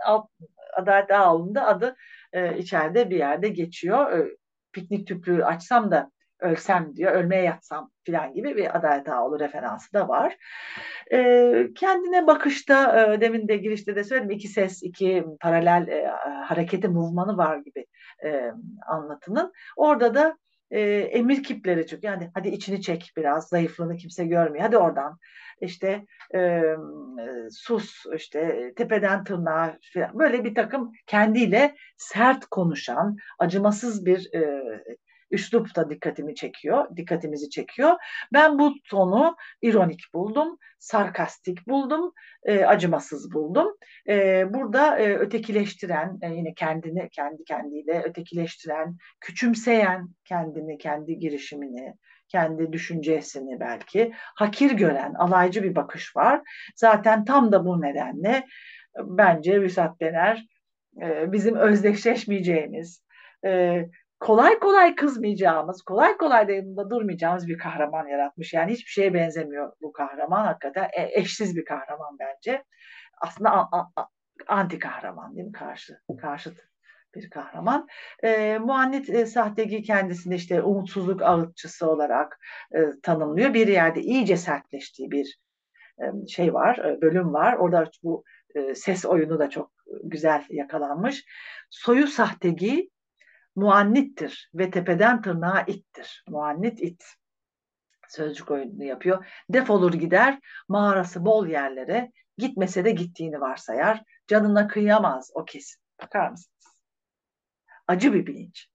Adalet 0.77 1.11
Ağaoğlu'nda 1.11 1.67
adı 1.67 1.95
e, 2.33 2.57
içeride 2.57 3.09
bir 3.09 3.17
yerde 3.17 3.49
geçiyor. 3.49 4.19
E, 4.19 4.37
piknik 4.73 5.07
tüplüğü 5.07 5.45
açsam 5.45 5.91
da 5.91 6.11
ölsem 6.43 6.95
diyor, 6.95 7.11
ölmeye 7.11 7.43
yatsam 7.43 7.91
filan 8.03 8.33
gibi 8.33 8.57
bir 8.57 8.77
Adalet 8.77 9.09
Ağoğlu 9.09 9.39
referansı 9.39 9.93
da 9.93 10.07
var. 10.07 10.37
E, 11.13 11.17
kendine 11.75 12.27
bakışta, 12.27 13.05
e, 13.13 13.21
demin 13.21 13.47
de 13.47 13.57
girişte 13.57 13.95
de 13.95 14.03
söyledim, 14.03 14.31
iki 14.31 14.47
ses, 14.47 14.83
iki 14.83 15.25
paralel 15.41 15.87
e, 15.87 16.07
hareketi, 16.45 16.87
movmanı 16.87 17.37
var 17.37 17.57
gibi 17.57 17.85
e, 18.25 18.51
anlatının. 18.87 19.53
Orada 19.77 20.15
da 20.15 20.37
e, 20.71 20.81
emir 20.89 21.43
kipleri 21.43 21.87
çok. 21.87 22.03
Yani 22.03 22.31
hadi 22.33 22.49
içini 22.49 22.81
çek 22.81 23.11
biraz, 23.17 23.47
zayıflığını 23.47 23.95
kimse 23.95 24.25
görmüyor. 24.25 24.65
Hadi 24.65 24.77
oradan 24.77 25.17
işte 25.61 26.05
e, 26.35 26.61
sus, 27.51 28.05
işte 28.15 28.73
tepeden 28.75 29.23
tırnağa 29.23 29.77
falan. 29.93 30.19
Böyle 30.19 30.43
bir 30.43 30.55
takım 30.55 30.91
kendiyle 31.07 31.75
sert 31.97 32.45
konuşan, 32.45 33.17
acımasız 33.39 34.05
bir 34.05 34.33
e, 34.35 34.63
üslup 35.33 35.75
da 35.75 35.89
dikkatimi 35.89 36.35
çekiyor, 36.35 36.97
dikkatimizi 36.97 37.49
çekiyor. 37.49 37.91
Ben 38.33 38.59
bu 38.59 38.73
tonu 38.89 39.35
ironik 39.61 40.01
buldum, 40.13 40.57
sarkastik 40.79 41.67
buldum, 41.67 42.13
e, 42.43 42.65
acımasız 42.65 43.33
buldum. 43.33 43.67
E, 44.09 44.45
burada 44.53 44.99
e, 44.99 45.15
ötekileştiren, 45.15 46.19
e, 46.21 46.33
yine 46.33 46.53
kendini 46.53 47.09
kendi 47.09 47.43
kendiyle 47.43 48.03
ötekileştiren, 48.05 48.97
küçümseyen 49.19 50.09
kendini, 50.25 50.77
kendi 50.77 51.19
girişimini, 51.19 51.93
kendi 52.27 52.73
düşüncesini 52.73 53.59
belki 53.59 54.11
hakir 54.15 54.71
gören, 54.71 55.13
alaycı 55.13 55.63
bir 55.63 55.75
bakış 55.75 56.15
var. 56.15 56.41
Zaten 56.75 57.25
tam 57.25 57.51
da 57.51 57.65
bu 57.65 57.81
nedenle 57.81 58.45
bence 59.03 59.61
Rüsat 59.61 59.99
Bener 59.99 60.45
e, 61.01 61.31
bizim 61.31 61.55
özdeşleşmeyeceğimiz, 61.55 63.03
e, 63.45 63.81
kolay 64.23 64.59
kolay 64.59 64.95
kızmayacağımız, 64.95 65.81
kolay 65.81 66.17
kolay 66.17 66.47
da 66.47 66.51
yanında 66.51 66.89
durmayacağımız 66.89 67.47
bir 67.47 67.57
kahraman 67.57 68.07
yaratmış. 68.07 68.53
Yani 68.53 68.71
hiçbir 68.71 68.91
şeye 68.91 69.13
benzemiyor 69.13 69.73
bu 69.81 69.93
kahraman. 69.93 70.45
Hakikaten 70.45 70.83
e, 70.83 71.19
eşsiz 71.19 71.55
bir 71.55 71.65
kahraman 71.65 72.17
bence. 72.19 72.63
aslında 73.21 73.51
a, 73.51 73.91
a, 73.95 74.07
anti 74.47 74.79
kahraman 74.79 75.35
değil 75.35 75.47
mi? 75.47 75.51
Karşı, 75.51 75.99
karşıt 76.21 76.57
bir 77.15 77.29
kahraman. 77.29 77.87
E, 78.23 78.57
Muannit 78.57 79.09
e, 79.09 79.25
Sahtegi 79.25 79.81
kendisini 79.81 80.35
işte 80.35 80.61
umutsuzluk 80.61 81.21
ağıtçısı 81.21 81.89
olarak 81.89 82.39
e, 82.75 82.79
tanımlıyor. 83.03 83.53
Bir 83.53 83.67
yerde 83.67 84.01
iyice 84.01 84.37
sertleştiği 84.37 85.11
bir 85.11 85.39
e, 85.99 86.27
şey 86.27 86.53
var, 86.53 86.77
e, 86.77 87.01
bölüm 87.01 87.33
var. 87.33 87.53
Orada 87.53 87.89
bu 88.03 88.23
e, 88.55 88.75
ses 88.75 89.05
oyunu 89.05 89.39
da 89.39 89.49
çok 89.49 89.71
güzel 90.03 90.45
yakalanmış. 90.49 91.25
Soyu 91.69 92.07
sahtegi 92.07 92.92
muannittir 93.55 94.51
ve 94.53 94.71
tepeden 94.71 95.21
tırnağa 95.21 95.63
ittir. 95.67 96.23
Muannit 96.27 96.81
it. 96.81 97.03
Sözcük 98.09 98.51
oyununu 98.51 98.83
yapıyor. 98.83 99.25
Defolur 99.49 99.93
gider, 99.93 100.39
mağarası 100.67 101.25
bol 101.25 101.47
yerlere, 101.47 102.11
gitmese 102.37 102.85
de 102.85 102.91
gittiğini 102.91 103.41
varsayar. 103.41 104.03
Canına 104.27 104.67
kıyamaz 104.67 105.31
o 105.33 105.45
kesin. 105.45 105.81
Bakar 106.01 106.29
mısınız? 106.29 106.77
Acı 107.87 108.13
bir 108.13 108.27
bilinç. 108.27 108.67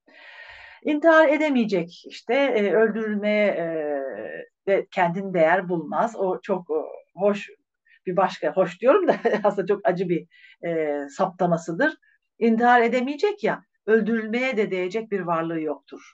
İntihar 0.82 1.28
edemeyecek 1.28 2.02
işte, 2.06 2.34
e, 2.34 2.72
öldürülmeye 2.72 3.46
e, 3.46 3.66
de 4.66 4.86
kendini 4.90 5.34
değer 5.34 5.68
bulmaz. 5.68 6.16
O 6.16 6.40
çok 6.40 6.70
o, 6.70 6.86
hoş 7.14 7.50
bir 8.06 8.16
başka, 8.16 8.52
hoş 8.52 8.80
diyorum 8.80 9.08
da 9.08 9.16
aslında 9.44 9.66
çok 9.66 9.80
acı 9.84 10.08
bir 10.08 10.26
e, 10.66 11.02
saptamasıdır. 11.08 11.96
İntihar 12.38 12.82
edemeyecek 12.82 13.44
ya, 13.44 13.64
öldürülmeye 13.88 14.57
de 14.57 14.70
değecek 14.70 15.11
bir 15.11 15.20
varlığı 15.20 15.61
yoktur. 15.61 16.12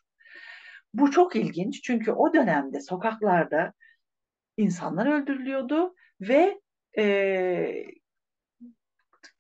Bu 0.94 1.10
çok 1.10 1.36
ilginç 1.36 1.82
çünkü 1.82 2.12
o 2.12 2.34
dönemde 2.34 2.80
sokaklarda 2.80 3.72
insanlar 4.56 5.06
öldürülüyordu 5.06 5.94
ve 6.20 6.60
e, 6.98 7.86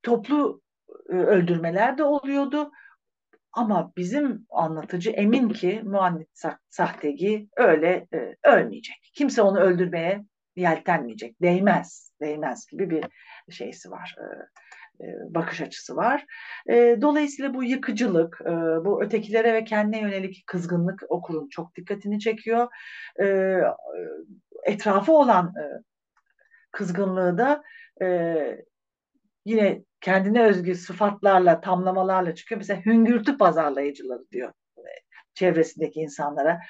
toplu 0.02 0.62
e, 1.10 1.12
öldürmeler 1.12 1.98
de 1.98 2.04
oluyordu. 2.04 2.70
Ama 3.52 3.92
bizim 3.96 4.46
anlatıcı 4.50 5.10
emin 5.10 5.48
ki 5.48 5.82
Muannit 5.84 6.28
Sahtegi 6.70 7.48
öyle 7.56 8.06
e, 8.14 8.36
ölmeyecek. 8.44 9.10
Kimse 9.14 9.42
onu 9.42 9.60
öldürmeye 9.60 10.24
yeltenmeyecek. 10.56 11.42
Değmez, 11.42 12.12
değmez 12.20 12.66
gibi 12.66 12.90
bir 12.90 13.04
şeysi 13.52 13.90
var. 13.90 14.16
E, 14.18 14.24
bakış 15.28 15.60
açısı 15.60 15.96
var. 15.96 16.24
E, 16.68 16.96
dolayısıyla 17.00 17.54
bu 17.54 17.64
yıkıcılık, 17.64 18.40
e, 18.40 18.50
bu 18.84 19.02
ötekilere 19.02 19.54
ve 19.54 19.64
kendine 19.64 20.00
yönelik 20.00 20.46
kızgınlık 20.46 21.02
okurun 21.08 21.48
çok 21.48 21.76
dikkatini 21.76 22.20
çekiyor. 22.20 22.68
Etrafı 24.64 25.12
olan 25.12 25.54
kızgınlığı 26.72 27.38
da 27.38 27.62
yine 29.44 29.84
kendine 30.00 30.42
özgü 30.42 30.74
sıfatlarla, 30.74 31.60
tamlamalarla 31.60 32.34
çıkıyor. 32.34 32.58
Mesela 32.58 32.80
hüngürtü 32.86 33.38
pazarlayıcıları 33.38 34.24
diyor 34.32 34.52
çevresindeki 35.34 36.00
insanlara. 36.00 36.60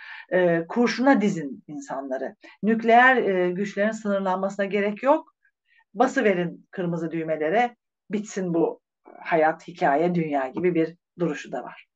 kurşuna 0.68 1.20
dizin 1.20 1.64
insanları. 1.68 2.36
Nükleer 2.62 3.48
güçlerin 3.48 3.90
sınırlanmasına 3.90 4.64
gerek 4.64 5.02
yok. 5.02 5.34
Bası 5.94 6.24
verin 6.24 6.66
kırmızı 6.70 7.10
düğmelere 7.10 7.76
bitsin 8.10 8.54
bu 8.54 8.80
hayat, 9.18 9.68
hikaye, 9.68 10.14
dünya 10.14 10.48
gibi 10.48 10.74
bir 10.74 10.96
duruşu 11.18 11.52
da 11.52 11.62
var. 11.62 11.86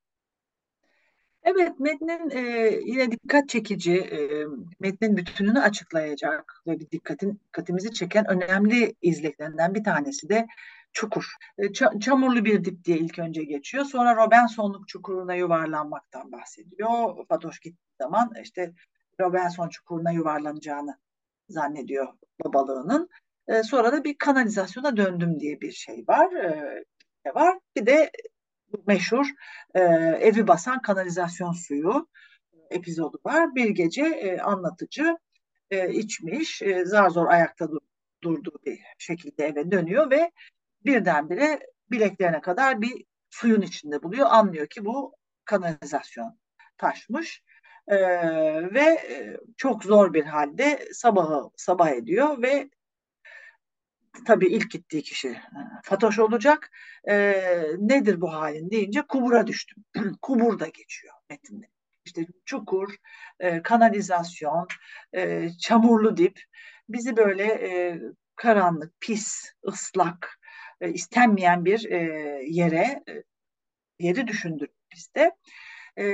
Evet, 1.43 1.81
metnin 1.81 2.31
e, 2.31 2.41
yine 2.85 3.11
dikkat 3.11 3.49
çekici, 3.49 3.97
e, 4.01 4.47
metnin 4.81 5.17
bütününü 5.17 5.61
açıklayacak 5.61 6.63
ve 6.67 6.81
bir 6.81 6.91
dikkatin, 6.91 7.41
dikkatimizi 7.47 7.93
çeken 7.93 8.31
önemli 8.31 8.95
izleklerinden 9.03 9.75
bir 9.75 9.85
tanesi 9.85 10.29
de 10.29 10.47
çukur. 10.93 11.25
E, 11.59 11.73
çamurlu 12.01 12.45
bir 12.45 12.65
dip 12.65 12.85
diye 12.85 12.99
ilk 12.99 13.19
önce 13.19 13.45
geçiyor. 13.45 13.85
Sonra 13.85 14.17
Robinsonluk 14.17 14.89
çukuruna 14.89 15.35
yuvarlanmaktan 15.35 16.33
bahsediyor. 16.33 17.27
Fatoş 17.29 17.61
gittiği 17.61 17.97
zaman 18.03 18.33
işte 18.43 18.73
Robinson 19.21 19.69
çukuruna 19.69 20.11
yuvarlanacağını 20.11 20.99
zannediyor 21.49 22.09
babalığının. 22.45 23.09
E, 23.49 23.63
sonra 23.63 23.93
da 23.93 24.05
bir 24.05 24.19
kanalizasyona 24.19 24.97
döndüm 24.97 25.41
diye 25.41 25.61
bir 25.61 25.73
şey 25.73 26.05
var. 26.09 26.33
E, 27.25 27.35
var. 27.35 27.59
Bir 27.77 27.87
de 27.87 28.11
meşhur 28.87 29.27
e, 29.75 29.81
evi 30.21 30.49
basan 30.49 30.83
kanalizasyon 30.83 31.53
suyu 31.53 32.09
epizodu 32.71 33.21
var. 33.25 33.55
Bir 33.55 33.71
gece 33.71 34.03
e, 34.03 34.39
anlatıcı 34.41 35.17
e, 35.71 35.91
içmiş, 35.91 36.63
e, 36.63 36.85
zar 36.85 37.11
zor 37.11 37.27
ayakta 37.27 37.71
dur, 37.71 37.81
durduğu 38.23 38.59
bir 38.67 38.81
şekilde 38.99 39.45
eve 39.45 39.71
dönüyor 39.71 40.11
ve 40.11 40.33
birdenbire 40.85 41.61
bileklerine 41.91 42.41
kadar 42.41 42.81
bir 42.81 43.05
suyun 43.31 43.63
içinde 43.63 44.03
buluyor. 44.03 44.27
Anlıyor 44.31 44.67
ki 44.67 44.85
bu 44.85 45.15
kanalizasyon 45.45 46.39
taşmış. 46.79 47.43
Ee, 47.89 47.97
ve 48.75 48.99
çok 49.57 49.85
zor 49.85 50.15
bir 50.15 50.25
halde 50.25 50.89
sabahı 50.93 51.51
sabah 51.57 51.91
ediyor 51.91 52.43
ve 52.43 52.71
tabii 54.27 54.47
ilk 54.47 54.71
gittiği 54.71 55.03
kişi 55.03 55.29
e, 55.29 55.41
Fatoş 55.83 56.19
olacak. 56.19 56.71
E, 57.09 57.43
nedir 57.79 58.21
bu 58.21 58.33
halin 58.33 58.71
deyince 58.71 59.03
kubura 59.03 59.47
düştüm. 59.47 59.85
Kubur 60.23 60.59
da 60.59 60.67
geçiyor 60.67 61.15
metinde. 61.31 61.67
İşte 62.05 62.27
çukur, 62.45 62.95
e, 63.41 63.63
kanalizasyon, 63.63 64.67
e, 65.17 65.51
çamurlu 65.61 66.17
dip 66.17 66.41
bizi 66.89 67.17
böyle 67.17 67.45
e, 67.45 68.01
karanlık, 68.37 69.01
pis, 69.01 69.53
ıslak, 69.67 70.41
e, 70.81 70.93
istenmeyen 70.93 71.65
bir 71.65 71.91
e, 71.91 71.99
yere 72.47 73.03
e, 73.09 73.23
yeri 73.99 74.27
düşündür 74.27 74.69
bizde. 74.93 75.33
E, 75.99 76.05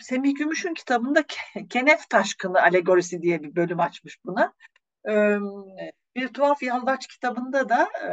Semih 0.00 0.34
Gümüş'ün 0.34 0.74
kitabında 0.74 1.24
Kenef 1.70 2.10
Taşkını 2.10 2.62
alegorisi 2.62 3.22
diye 3.22 3.42
bir 3.42 3.56
bölüm 3.56 3.80
açmış 3.80 4.18
buna. 4.24 4.54
Bir 6.18 6.28
Tuhaf 6.28 6.62
Yalvaç 6.62 7.06
kitabında 7.06 7.68
da 7.68 7.82
e, 7.82 8.10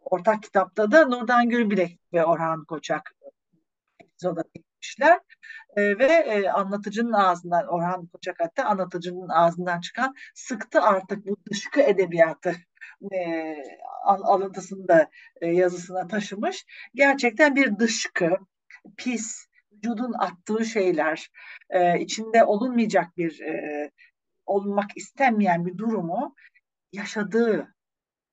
ortak 0.00 0.42
kitapta 0.42 0.92
da 0.92 1.06
Nurdan 1.06 1.48
Gülbilek 1.48 2.00
ve 2.12 2.24
Orhan 2.24 2.64
Koçak 2.64 3.14
epizoda 4.00 4.44
gitmişler. 4.54 5.20
E, 5.76 5.98
ve 5.98 6.04
e, 6.04 6.48
anlatıcının 6.48 7.12
ağzından, 7.12 7.66
Orhan 7.66 8.06
Koçak 8.06 8.40
hatta 8.40 8.64
anlatıcının 8.64 9.28
ağzından 9.28 9.80
çıkan 9.80 10.14
sıktı 10.34 10.82
artık 10.82 11.26
bu 11.26 11.36
dışkı 11.50 11.80
edebiyatı 11.80 12.56
e, 13.12 13.54
alıntısını 14.04 14.88
da 14.88 15.10
e, 15.40 15.46
yazısına 15.46 16.06
taşımış. 16.06 16.66
Gerçekten 16.94 17.56
bir 17.56 17.78
dışkı, 17.78 18.36
pis, 18.96 19.46
vücudun 19.72 20.12
attığı 20.12 20.64
şeyler, 20.64 21.30
e, 21.70 22.00
içinde 22.00 22.44
olunmayacak 22.44 23.16
bir 23.16 23.40
e, 23.40 23.90
olmak 24.46 24.96
istenmeyen 24.96 25.66
bir 25.66 25.78
durumu 25.78 26.34
yaşadığı 26.92 27.74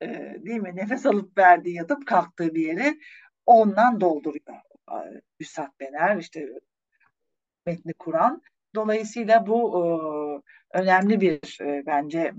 e, 0.02 0.08
değil 0.46 0.60
mi 0.60 0.76
nefes 0.76 1.06
alıp 1.06 1.38
verdiği 1.38 1.76
yatıp 1.76 2.08
kalktığı 2.08 2.56
bir 2.56 2.68
yeri 2.68 3.00
ondan 3.46 4.02
dolduruyor. 4.02 4.58
Üstad 5.40 5.80
Bener 5.80 6.18
işte 6.18 6.50
metni 7.66 7.94
kuran. 7.94 8.42
Dolayısıyla 8.76 9.48
bu 9.48 9.84
e, 10.74 10.80
önemli 10.80 11.22
bir 11.22 11.58
e, 11.62 11.84
bence 11.86 12.34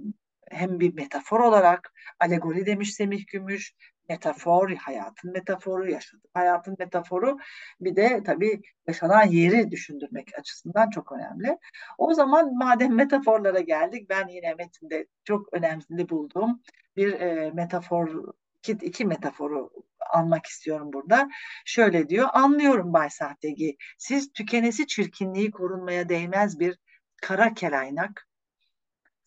hem 0.51 0.81
bir 0.81 0.95
metafor 0.95 1.41
olarak 1.41 1.93
alegori 2.21 2.67
demiş 2.67 2.95
Semih 2.95 3.27
Gümüş 3.27 3.75
metafor, 4.09 4.71
hayatın 4.71 5.33
metaforu, 5.33 5.91
yaşadığı 5.91 6.29
hayatın 6.35 6.77
metaforu 6.79 7.39
bir 7.81 7.97
de 7.97 8.23
tabii 8.27 8.63
yaşanan 8.87 9.27
yeri 9.27 9.71
düşündürmek 9.71 10.39
açısından 10.39 10.91
çok 10.91 11.13
önemli. 11.13 11.59
O 11.99 12.15
zaman 12.15 12.57
madem 12.57 12.95
metaforlara 12.95 13.61
geldik 13.61 14.11
ben 14.11 14.29
yine 14.29 14.55
metinde 14.55 15.07
çok 15.25 15.53
önemli 15.53 16.09
bulduğum 16.09 16.63
bir 16.97 17.13
e, 17.13 17.51
metafor 17.51 18.35
iki, 18.59 18.87
iki 18.87 19.05
metaforu 19.05 19.71
almak 20.11 20.47
istiyorum 20.47 20.93
burada. 20.93 21.29
Şöyle 21.65 22.09
diyor, 22.09 22.29
anlıyorum 22.33 22.93
Bay 22.93 23.11
Sahtegi, 23.11 23.77
siz 23.99 24.33
tükenesi 24.33 24.87
çirkinliği 24.87 25.51
korunmaya 25.51 26.09
değmez 26.09 26.61
bir 26.61 26.79
kara 27.23 27.55
kelaynak, 27.55 28.28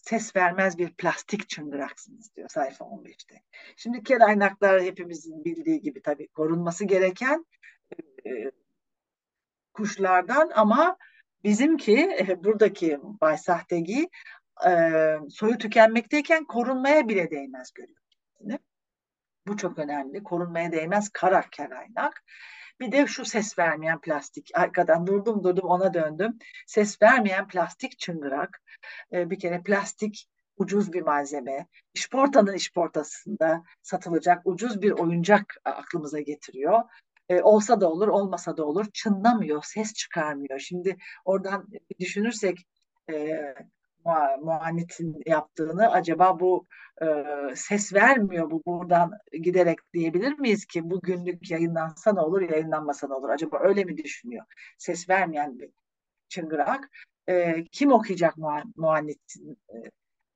ses 0.01 0.35
vermez 0.35 0.77
bir 0.77 0.93
plastik 0.93 1.49
çıngıraksınız 1.49 2.35
diyor 2.35 2.49
sayfa 2.49 2.85
15'te. 2.85 3.41
Şimdi 3.77 4.03
kelaynaklar 4.03 4.81
hepimizin 4.81 5.45
bildiği 5.45 5.81
gibi 5.81 6.01
tabii 6.01 6.27
korunması 6.27 6.85
gereken 6.85 7.45
e, 8.25 8.51
kuşlardan 9.73 10.51
ama 10.55 10.97
bizimki 11.43 11.97
e, 11.97 12.43
buradaki 12.43 12.99
Bay 13.03 13.37
Sahtegi 13.37 14.09
e, 14.67 14.71
soyu 15.29 15.57
tükenmekteyken 15.57 16.45
korunmaya 16.45 17.07
bile 17.07 17.31
değmez 17.31 17.71
görüyor. 17.71 18.01
Bu 19.47 19.57
çok 19.57 19.79
önemli. 19.79 20.23
Korunmaya 20.23 20.71
değmez 20.71 21.09
kara 21.09 21.41
kelaynak. 21.51 22.23
Bir 22.79 22.91
de 22.91 23.07
şu 23.07 23.25
ses 23.25 23.59
vermeyen 23.59 24.01
plastik. 24.01 24.51
Arkadan 24.53 25.07
durdum 25.07 25.43
durdum 25.43 25.69
ona 25.69 25.93
döndüm. 25.93 26.37
Ses 26.67 27.01
vermeyen 27.01 27.47
plastik 27.47 27.99
çıngırak. 27.99 28.61
E, 29.13 29.29
bir 29.29 29.39
kere 29.39 29.61
plastik 29.63 30.27
ucuz 30.57 30.93
bir 30.93 31.01
malzeme, 31.01 31.67
işportanın 31.93 32.53
işportasında 32.53 33.63
satılacak 33.81 34.41
ucuz 34.45 34.81
bir 34.81 34.91
oyuncak 34.91 35.55
aklımıza 35.65 36.19
getiriyor. 36.19 36.81
E, 37.29 37.41
olsa 37.41 37.81
da 37.81 37.89
olur, 37.89 38.07
olmasa 38.07 38.57
da 38.57 38.65
olur. 38.65 38.85
Çınlamıyor, 38.93 39.63
ses 39.63 39.93
çıkarmıyor. 39.93 40.59
Şimdi 40.59 40.97
oradan 41.25 41.67
düşünürsek 41.99 42.57
e, 43.11 43.39
Muannit'in 44.41 45.21
yaptığını 45.25 45.91
acaba 45.91 46.39
bu 46.39 46.67
e, 47.01 47.05
ses 47.55 47.93
vermiyor 47.93 48.51
bu 48.51 48.63
buradan 48.65 49.11
giderek 49.31 49.79
diyebilir 49.93 50.39
miyiz 50.39 50.65
ki 50.65 50.89
bugünlük 50.89 51.51
yayınlansa 51.51 52.13
ne 52.13 52.19
olur 52.19 52.41
yayınlanmasa 52.41 53.07
ne 53.07 53.13
olur? 53.13 53.29
Acaba 53.29 53.59
öyle 53.59 53.83
mi 53.83 53.97
düşünüyor? 53.97 54.45
Ses 54.77 55.09
vermeyen 55.09 55.59
bir 55.59 55.69
çıngırak 56.29 56.89
e, 57.29 57.63
kim 57.71 57.91
okuyacak 57.91 58.35
Muannit'in 58.75 59.57
e, 59.69 59.75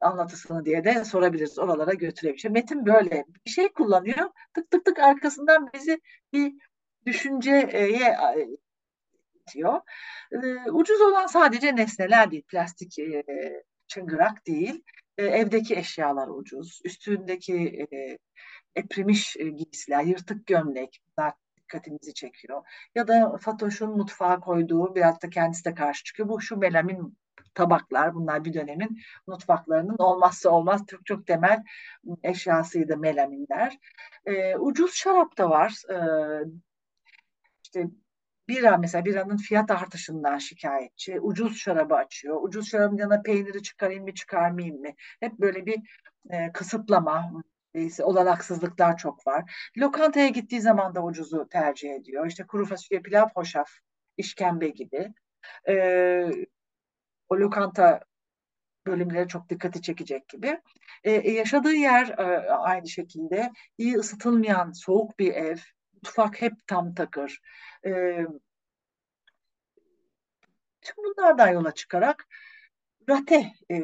anlatısını 0.02 0.66
diye 0.66 0.84
de 0.84 1.06
sorabiliriz. 1.06 1.60
Oralara 1.60 1.94
götürebilir. 1.94 2.50
Metin 2.50 2.86
böyle 2.86 3.26
bir 3.46 3.52
şey 3.52 3.70
kullanıyor. 3.74 4.30
Tık 4.54 4.72
tık 4.72 4.86
tık 4.86 5.00
arkasından 5.00 5.70
bizi 5.74 6.02
bir 6.34 6.54
düşünceye 7.06 8.18
itiyor. 9.48 9.82
E, 10.32 10.72
ucuz 10.72 11.02
olan 11.02 11.28
sadece 11.28 11.76
nesneler 11.76 12.32
değil, 12.32 12.44
plastik 12.48 13.00
e, 13.00 13.24
çıngırak 13.88 14.48
değil. 14.48 14.84
Evdeki 15.18 15.76
eşyalar 15.76 16.28
ucuz. 16.28 16.82
Üstündeki 16.84 17.88
e, 17.94 18.18
eprimiş 18.76 19.38
giysiler, 19.56 20.04
yırtık 20.04 20.48
gömlek 20.48 21.00
bunlar 21.08 21.34
dikkatimizi 21.58 22.14
çekiyor. 22.14 22.64
Ya 22.96 23.08
da 23.08 23.38
Fatoş'un 23.38 23.98
mutfağa 23.98 24.40
koyduğu 24.40 24.96
biraz 24.96 25.22
da 25.22 25.30
kendisi 25.30 25.66
de 25.66 25.74
karşı 25.74 26.04
çıkıyor. 26.04 26.30
Bu 26.30 26.42
şu 26.42 26.58
melamin 26.58 27.18
tabaklar 27.54 28.16
bunlar 28.16 28.46
bir 28.46 28.54
dönemin 28.54 29.00
mutfaklarının 29.28 29.98
olmazsa 29.98 30.50
olmaz 30.50 30.82
çok 30.88 31.06
çok 31.06 31.28
temel 31.28 31.64
eşyasıydı 32.24 32.98
melaminler. 32.98 33.78
E, 34.26 34.56
ucuz 34.58 34.94
şarap 34.94 35.38
da 35.38 35.50
var. 35.50 35.82
E, 35.92 35.98
işte 37.64 37.88
bira 38.48 38.78
mesela 38.78 39.06
biranın 39.06 39.38
fiyat 39.38 39.72
artışından 39.72 40.38
şikayetçi. 40.38 41.20
Ucuz 41.20 41.58
şarabı 41.58 41.96
açıyor. 41.96 42.44
Ucuz 42.44 42.70
şarabın 42.70 42.98
yanına 42.98 43.22
peyniri 43.22 43.64
çıkarayım 43.64 44.04
mı 44.04 44.14
çıkarmayayım 44.14 44.82
mı? 44.82 44.90
Hep 45.20 45.40
böyle 45.40 45.66
bir 45.66 45.76
e, 46.30 46.52
kısıtlama, 46.52 47.32
e, 47.74 48.04
olanaksızlıklar 48.04 48.98
çok 48.98 49.28
var. 49.28 49.70
Lokantaya 49.78 50.28
gittiği 50.28 50.62
zaman 50.62 50.96
da 50.96 51.04
ucuzu 51.04 51.48
tercih 51.50 51.92
ediyor. 51.92 52.28
İşte 52.28 52.46
kuru 52.48 52.66
fasulye, 52.66 53.02
pilav, 53.02 53.28
hoşaf, 53.36 53.70
işkembe 54.18 54.70
gibi. 54.70 55.14
E, 55.68 55.76
o 57.30 57.38
lokanta 57.38 58.00
bölümleri 58.88 59.28
çok 59.28 59.50
dikkati 59.50 59.82
çekecek 59.82 60.30
gibi. 60.30 60.62
Ee, 61.04 61.32
yaşadığı 61.32 61.74
yer 61.74 62.08
e, 62.08 62.50
aynı 62.50 62.90
şekilde 62.90 63.52
iyi 63.78 63.96
ısıtılmayan 63.96 64.72
soğuk 64.72 65.20
bir 65.20 65.34
ev, 65.34 65.58
mutfak 66.06 66.42
hep 66.42 66.68
tam 66.68 66.96
takır. 66.96 67.42
Ee, 67.86 68.26
tüm 70.82 70.96
bunlardan 70.98 71.48
yola 71.48 71.74
çıkarak 71.74 72.28
rate, 73.10 73.54
e, 73.72 73.82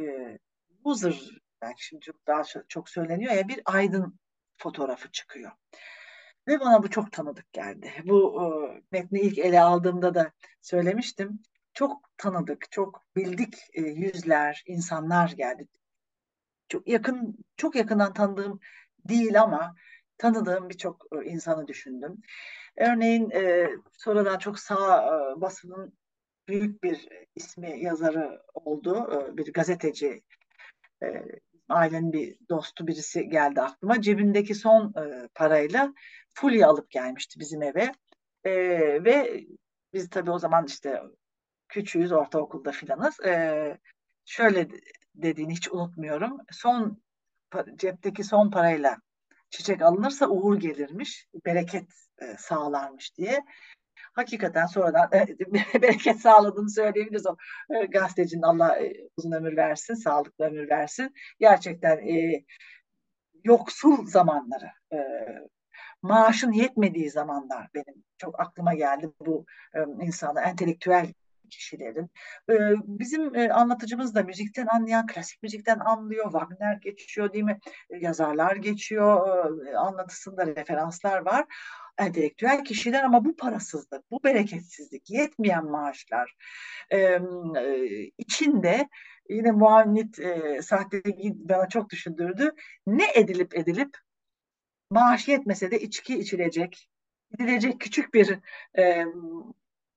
loser 0.85 1.21
belki 1.61 1.85
şimdi 1.85 2.05
daha 2.27 2.43
çok 2.67 2.89
söyleniyor 2.89 3.33
ya 3.33 3.47
bir 3.47 3.61
aydın 3.65 4.19
fotoğrafı 4.57 5.11
çıkıyor. 5.11 5.51
Ve 6.47 6.59
bana 6.59 6.83
bu 6.83 6.89
çok 6.89 7.11
tanıdık 7.11 7.53
geldi. 7.53 7.91
Bu 8.05 8.43
e, 8.43 8.45
metni 8.91 9.19
ilk 9.19 9.37
ele 9.37 9.61
aldığımda 9.61 10.15
da 10.15 10.31
söylemiştim. 10.61 11.39
Çok 11.73 12.17
tanıdık, 12.17 12.71
çok 12.71 13.03
bildik 13.15 13.55
e, 13.73 13.81
yüzler, 13.81 14.63
insanlar 14.67 15.29
geldi. 15.29 15.67
Çok 16.69 16.87
yakın, 16.87 17.37
çok 17.57 17.75
yakından 17.75 18.13
tanıdığım 18.13 18.59
değil 19.05 19.41
ama 19.41 19.75
tanıdığım 20.21 20.69
birçok 20.69 21.05
e, 21.11 21.25
insanı 21.25 21.67
düşündüm. 21.67 22.21
Örneğin 22.77 23.29
e, 23.29 23.69
sonradan 23.91 24.37
çok 24.37 24.59
sağ 24.59 25.05
e, 25.05 25.41
basının 25.41 25.93
büyük 26.47 26.83
bir 26.83 27.07
ismi 27.35 27.83
yazarı 27.83 28.41
oldu. 28.53 29.09
E, 29.13 29.37
bir 29.37 29.53
gazeteci, 29.53 30.23
e, 31.03 31.07
ailenin 31.69 32.13
bir 32.13 32.37
dostu 32.49 32.87
birisi 32.87 33.29
geldi 33.29 33.61
aklıma. 33.61 34.01
Cebindeki 34.01 34.55
son 34.55 34.93
e, 34.97 35.27
parayla 35.35 35.93
fulya 36.33 36.67
alıp 36.67 36.89
gelmişti 36.89 37.39
bizim 37.39 37.61
eve. 37.61 37.91
E, 38.43 38.53
ve 39.03 39.45
biz 39.93 40.09
tabii 40.09 40.31
o 40.31 40.39
zaman 40.39 40.65
işte 40.65 41.01
küçüğüz, 41.69 42.11
ortaokulda 42.11 42.71
filanız. 42.71 43.19
E, 43.19 43.77
şöyle 44.25 44.67
dediğini 45.15 45.53
hiç 45.53 45.71
unutmuyorum. 45.71 46.37
Son 46.51 47.01
cepteki 47.75 48.23
son 48.23 48.51
parayla 48.51 48.97
çiçek 49.51 49.81
alınırsa 49.81 50.27
uğur 50.27 50.59
gelirmiş, 50.59 51.27
bereket 51.45 51.87
e, 52.21 52.37
sağlarmış 52.37 53.17
diye. 53.17 53.45
Hakikaten 54.13 54.65
sonradan 54.65 55.09
e, 55.13 55.27
bereket 55.81 56.19
sağladığını 56.19 56.69
söyleyebiliriz 56.69 57.25
o 57.27 57.35
e, 57.69 57.85
gazetecinin 57.85 58.41
Allah 58.41 58.79
e, 58.79 58.93
uzun 59.17 59.31
ömür 59.31 59.57
versin, 59.57 59.93
sağlıklı 59.93 60.45
ömür 60.45 60.69
versin. 60.69 61.13
Gerçekten 61.39 61.97
e, 61.97 62.43
yoksul 63.43 64.05
zamanları, 64.05 64.69
e, 64.93 64.97
maaşın 66.01 66.51
yetmediği 66.51 67.09
zamanlar 67.09 67.69
benim 67.73 68.03
çok 68.17 68.39
aklıma 68.39 68.73
geldi 68.73 69.11
bu 69.19 69.45
e, 69.75 70.05
insana, 70.05 70.41
entelektüel 70.41 71.13
kişilerin. 71.51 72.09
Bizim 72.87 73.51
anlatıcımız 73.51 74.15
da 74.15 74.23
müzikten 74.23 74.67
anlayan, 74.67 75.07
klasik 75.07 75.43
müzikten 75.43 75.79
anlıyor. 75.79 76.31
Wagner 76.31 76.73
geçiyor 76.73 77.33
değil 77.33 77.43
mi? 77.43 77.59
Yazarlar 77.89 78.55
geçiyor. 78.55 79.45
Anlatısında 79.75 80.45
referanslar 80.45 81.25
var. 81.25 81.45
Entelektüel 81.97 82.63
kişiler 82.63 83.03
ama 83.03 83.25
bu 83.25 83.35
parasızlık, 83.35 84.11
bu 84.11 84.23
bereketsizlik, 84.23 85.09
yetmeyen 85.09 85.65
maaşlar 85.65 86.35
içinde 88.17 88.89
yine 89.29 89.51
muavnit 89.51 90.19
e, 90.19 90.59
bana 91.49 91.69
çok 91.69 91.89
düşündürdü. 91.89 92.51
Ne 92.87 93.05
edilip 93.15 93.57
edilip 93.57 93.97
maaş 94.89 95.27
yetmese 95.27 95.71
de 95.71 95.79
içki 95.79 96.19
içilecek, 96.19 96.89
gidilecek 97.31 97.79
küçük 97.79 98.13
bir 98.13 98.39
e, 98.77 99.05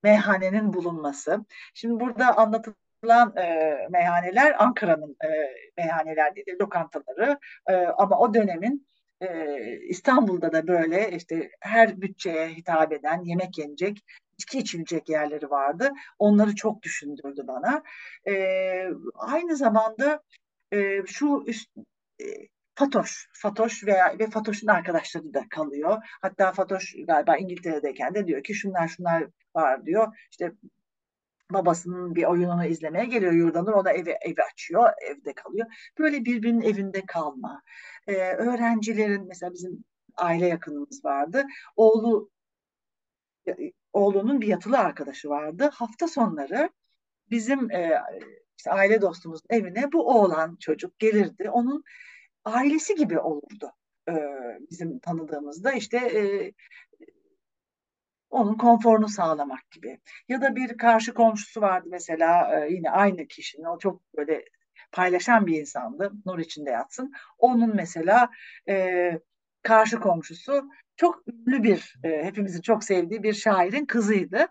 meyhanenin 0.04 0.72
bulunması. 0.72 1.44
Şimdi 1.74 2.00
burada 2.00 2.36
anlatılan 2.36 3.36
e, 3.36 3.76
meyhaneler 3.90 4.62
Ankara'nın 4.62 5.16
e, 5.24 5.28
meyhaneler 5.76 6.36
değil, 6.36 6.46
lokantaları 6.60 7.38
e, 7.68 7.74
ama 7.74 8.18
o 8.18 8.34
dönemin 8.34 8.86
e, 9.20 9.56
İstanbul'da 9.88 10.52
da 10.52 10.66
böyle 10.66 11.10
işte 11.10 11.50
her 11.60 12.00
bütçeye 12.00 12.48
hitap 12.48 12.92
eden 12.92 13.22
yemek 13.24 13.58
yenecek, 13.58 14.04
içki 14.38 14.58
içilecek 14.58 15.08
yerleri 15.08 15.50
vardı. 15.50 15.92
Onları 16.18 16.54
çok 16.54 16.82
düşündürdü 16.82 17.44
bana. 17.46 17.82
E, 18.28 18.34
aynı 19.14 19.56
zamanda 19.56 20.22
e, 20.72 21.06
şu 21.06 21.44
üst, 21.46 21.70
e, 22.20 22.24
Fatoş, 22.74 23.28
Fatoş 23.32 23.84
veya 23.84 24.16
ve 24.18 24.30
Fatoş'un 24.30 24.66
arkadaşları 24.66 25.34
da 25.34 25.48
kalıyor. 25.50 26.02
Hatta 26.22 26.52
Fatoş 26.52 26.94
galiba 27.06 27.36
İngiltere'deyken 27.36 28.14
de 28.14 28.26
diyor 28.26 28.42
ki 28.42 28.54
şunlar 28.54 28.88
şunlar 28.88 29.26
var 29.54 29.86
diyor. 29.86 30.16
İşte 30.30 30.52
babasının 31.50 32.14
bir 32.14 32.24
oyununu 32.24 32.64
izlemeye 32.66 33.04
geliyor 33.04 33.32
Yurdanur. 33.32 33.72
O 33.72 33.84
da 33.84 33.92
evi, 33.92 34.10
evi 34.10 34.42
açıyor, 34.52 34.90
evde 35.10 35.32
kalıyor. 35.34 35.66
Böyle 35.98 36.24
birbirinin 36.24 36.60
evinde 36.60 37.02
kalma. 37.06 37.62
Ee, 38.06 38.32
öğrencilerin 38.32 39.26
mesela 39.28 39.52
bizim 39.52 39.84
aile 40.16 40.46
yakınımız 40.46 41.04
vardı. 41.04 41.44
Oğlu 41.76 42.30
oğlunun 43.92 44.40
bir 44.40 44.46
yatılı 44.46 44.78
arkadaşı 44.78 45.28
vardı. 45.28 45.70
Hafta 45.74 46.08
sonları 46.08 46.70
bizim 47.30 47.70
e, 47.70 48.02
işte 48.58 48.70
aile 48.70 49.00
dostumuzun 49.00 49.46
evine 49.50 49.92
bu 49.92 50.20
oğlan 50.20 50.56
çocuk 50.60 50.98
gelirdi. 50.98 51.50
Onun 51.50 51.84
ailesi 52.44 52.94
gibi 52.94 53.18
olurdu 53.18 53.72
e, 54.08 54.14
bizim 54.70 54.98
tanıdığımızda. 54.98 55.72
işte 55.72 55.96
e, 55.96 56.52
onun 58.30 58.54
konforunu 58.54 59.08
sağlamak 59.08 59.70
gibi. 59.70 59.98
Ya 60.28 60.40
da 60.40 60.56
bir 60.56 60.76
karşı 60.76 61.14
komşusu 61.14 61.60
vardı 61.60 61.88
mesela 61.90 62.60
e, 62.60 62.72
yine 62.72 62.90
aynı 62.90 63.26
kişinin 63.26 63.64
o 63.64 63.78
çok 63.78 64.02
böyle 64.16 64.44
paylaşan 64.92 65.46
bir 65.46 65.60
insandı. 65.60 66.12
Nur 66.26 66.38
içinde 66.38 66.70
yatsın. 66.70 67.12
Onun 67.38 67.76
mesela 67.76 68.30
e, 68.68 69.10
karşı 69.62 70.00
komşusu 70.00 70.70
çok 70.96 71.22
ünlü 71.28 71.62
bir, 71.62 71.96
e, 72.04 72.24
hepimizin 72.24 72.60
çok 72.60 72.84
sevdiği 72.84 73.22
bir 73.22 73.32
şairin 73.34 73.86
kızıydı. 73.86 74.46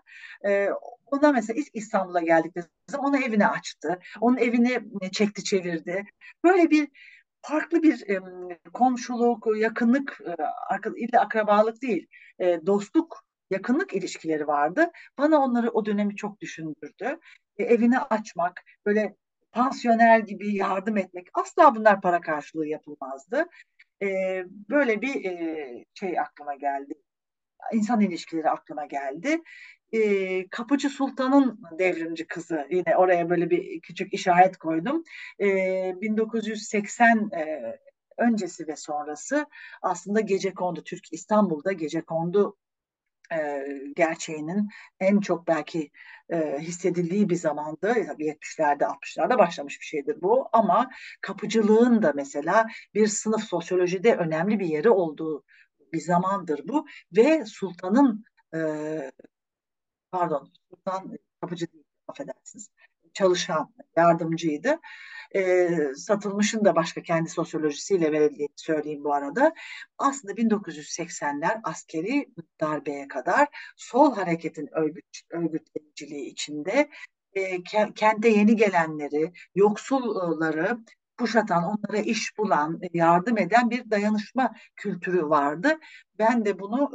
E, 0.46 0.68
ona 1.06 1.32
mesela 1.32 1.60
ilk 1.60 1.68
İstanbul'a 1.74 2.20
geldikleri 2.20 2.66
zaman 2.90 3.08
onu 3.08 3.24
evine 3.24 3.46
açtı. 3.48 3.98
Onun 4.20 4.36
evini 4.36 4.80
çekti 5.12 5.44
çevirdi. 5.44 6.04
Böyle 6.44 6.70
bir 6.70 6.88
farklı 7.44 7.82
bir 7.82 8.10
e, 8.10 8.20
komşuluk, 8.72 9.46
yakınlık, 9.56 10.20
e, 10.26 11.18
akrabalık 11.18 11.82
değil, 11.82 12.06
e, 12.40 12.66
dostluk, 12.66 13.24
yakınlık 13.50 13.94
ilişkileri 13.94 14.46
vardı. 14.46 14.90
Bana 15.18 15.38
onları 15.38 15.70
o 15.70 15.86
dönemi 15.86 16.16
çok 16.16 16.40
düşündürdü. 16.40 17.18
E, 17.58 17.64
evini 17.64 17.98
açmak, 17.98 18.62
böyle 18.86 19.16
pansiyoner 19.52 20.18
gibi 20.18 20.54
yardım 20.54 20.96
etmek 20.96 21.28
asla 21.34 21.74
bunlar 21.74 22.00
para 22.00 22.20
karşılığı 22.20 22.66
yapılmazdı. 22.66 23.46
E, 24.02 24.06
böyle 24.70 25.02
bir 25.02 25.24
e, 25.24 25.84
şey 25.94 26.20
aklıma 26.20 26.54
geldi. 26.54 26.94
İnsan 27.72 28.00
ilişkileri 28.00 28.50
aklıma 28.50 28.86
geldi. 28.86 29.42
E, 29.92 30.48
Kapıcı 30.48 30.90
Sultan'ın 30.90 31.60
devrimci 31.78 32.26
kızı 32.26 32.66
yine 32.70 32.96
oraya 32.96 33.30
böyle 33.30 33.50
bir 33.50 33.80
küçük 33.80 34.14
işaret 34.14 34.56
koydum. 34.56 35.04
E, 35.40 35.46
1980 36.00 37.30
e, 37.36 37.76
öncesi 38.18 38.68
ve 38.68 38.76
sonrası 38.76 39.46
aslında 39.82 40.20
Gecekondu 40.20 40.84
Türk 40.84 41.12
İstanbul'da 41.12 41.72
Gecekondu 41.72 42.56
e, 43.32 43.66
gerçeğinin 43.96 44.68
en 45.00 45.20
çok 45.20 45.46
belki 45.46 45.90
e, 46.30 46.58
hissedildiği 46.58 47.30
bir 47.30 47.36
zamandı. 47.36 47.94
Tabii 48.06 48.26
70'lerde 48.28 48.84
60'larda 48.84 49.38
başlamış 49.38 49.80
bir 49.80 49.86
şeydir 49.86 50.22
bu 50.22 50.48
ama 50.52 50.90
kapıcılığın 51.20 52.02
da 52.02 52.12
mesela 52.14 52.66
bir 52.94 53.06
sınıf 53.06 53.44
sosyolojide 53.44 54.16
önemli 54.16 54.60
bir 54.60 54.66
yeri 54.66 54.90
olduğu 54.90 55.44
bir 55.94 56.00
zamandır 56.00 56.68
bu 56.68 56.86
ve 57.16 57.44
sultanın 57.44 58.24
e, 58.54 58.60
pardon 60.12 60.52
sultan 60.70 61.18
kapıcı 61.40 61.72
değil 61.72 61.84
affedersiniz 62.08 62.70
çalışan 63.14 63.74
yardımcıydı. 63.96 64.80
E, 65.34 65.68
Satılmış'ın 65.96 66.64
da 66.64 66.76
başka 66.76 67.02
kendi 67.02 67.30
sosyolojisiyle 67.30 68.12
verildiğini 68.12 68.52
söyleyeyim 68.56 69.04
bu 69.04 69.14
arada. 69.14 69.54
Aslında 69.98 70.34
1980'ler 70.34 71.60
askeri 71.64 72.28
darbeye 72.60 73.08
kadar 73.08 73.48
sol 73.76 74.14
hareketin 74.14 74.68
örgüt, 74.72 75.20
örgütleniciliği 75.30 76.30
içinde 76.30 76.90
e, 77.32 77.62
kente 77.94 78.28
yeni 78.28 78.56
gelenleri, 78.56 79.32
yoksulları 79.54 80.78
kuşatan, 81.18 81.64
onlara 81.64 81.98
iş 82.02 82.38
bulan, 82.38 82.80
yardım 82.92 83.38
eden 83.38 83.70
bir 83.70 83.90
dayanışma 83.90 84.54
kültürü 84.76 85.28
vardı. 85.28 85.78
Ben 86.18 86.44
de 86.44 86.58
bunu 86.58 86.90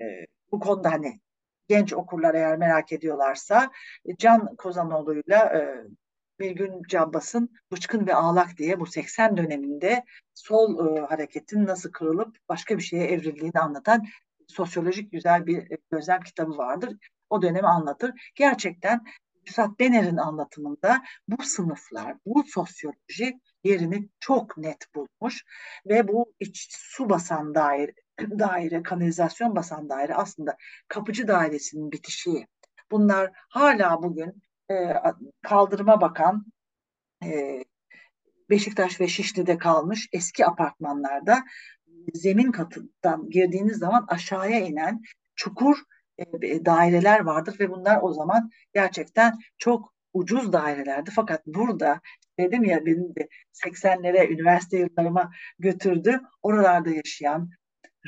e, 0.00 0.04
e, 0.04 0.26
bu 0.52 0.60
konuda 0.60 0.92
hani 0.92 1.20
genç 1.68 1.92
okurlar 1.92 2.34
eğer 2.34 2.58
merak 2.58 2.92
ediyorlarsa 2.92 3.70
Can 4.18 4.56
Kozanoğlu'yla 4.56 5.44
e, 5.58 5.84
bir 6.38 6.50
gün 6.50 6.82
Cabbas'ın 6.88 7.50
Bıçkın 7.72 8.06
ve 8.06 8.14
Ağlak 8.14 8.56
diye 8.56 8.80
bu 8.80 8.86
80 8.86 9.36
döneminde 9.36 10.04
sol 10.34 10.96
e, 10.96 11.00
hareketin 11.00 11.66
nasıl 11.66 11.92
kırılıp 11.92 12.36
başka 12.48 12.78
bir 12.78 12.82
şeye 12.82 13.04
evrildiğini 13.04 13.60
anlatan 13.60 14.06
sosyolojik 14.48 15.12
güzel 15.12 15.46
bir 15.46 15.68
gözlem 15.90 16.20
kitabı 16.20 16.58
vardır. 16.58 16.96
O 17.30 17.42
dönemi 17.42 17.68
anlatır. 17.68 18.32
Gerçekten 18.34 19.04
Üstad 19.46 19.78
Bener'in 19.78 20.16
anlatımında 20.16 21.02
bu 21.28 21.42
sınıflar, 21.42 22.16
bu 22.26 22.44
sosyoloji 22.46 23.40
yerini 23.64 24.08
çok 24.20 24.56
net 24.56 24.94
bulmuş 24.94 25.44
ve 25.86 26.08
bu 26.08 26.34
iç 26.40 26.68
su 26.70 27.10
basan 27.10 27.54
daire, 27.54 27.92
daire, 28.20 28.82
kanalizasyon 28.82 29.56
basan 29.56 29.88
daire 29.88 30.14
aslında 30.14 30.56
kapıcı 30.88 31.28
dairesinin 31.28 31.92
bitişi. 31.92 32.46
Bunlar 32.90 33.30
hala 33.48 34.02
bugün 34.02 34.42
e, 34.70 34.94
kaldırıma 35.42 36.00
bakan 36.00 36.46
e, 37.24 37.64
Beşiktaş 38.50 39.00
ve 39.00 39.08
Şişli'de 39.08 39.58
kalmış 39.58 40.08
eski 40.12 40.46
apartmanlarda 40.46 41.44
zemin 42.14 42.52
katından 42.52 43.30
girdiğiniz 43.30 43.78
zaman 43.78 44.04
aşağıya 44.08 44.60
inen 44.60 45.02
çukur 45.34 45.78
e, 46.42 46.64
daireler 46.64 47.20
vardır 47.20 47.56
ve 47.60 47.70
bunlar 47.70 47.98
o 48.02 48.12
zaman 48.12 48.50
gerçekten 48.74 49.38
çok 49.58 49.94
ucuz 50.12 50.52
dairelerdi. 50.52 51.10
Fakat 51.14 51.46
burada 51.46 52.00
dedim 52.38 52.64
ya 52.64 52.86
benim 52.86 53.14
de 53.14 53.28
80'lere 53.52 54.32
üniversite 54.32 54.78
yıllarıma 54.78 55.30
götürdü. 55.58 56.20
Oralarda 56.42 56.90
yaşayan 56.90 57.50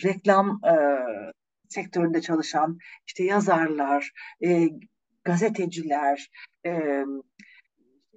reklam 0.04 0.60
e, 0.64 0.74
sektöründe 1.68 2.20
çalışan 2.20 2.78
işte 3.06 3.24
yazarlar, 3.24 4.10
e, 4.44 4.68
gazeteciler, 5.24 6.30
e, 6.66 7.04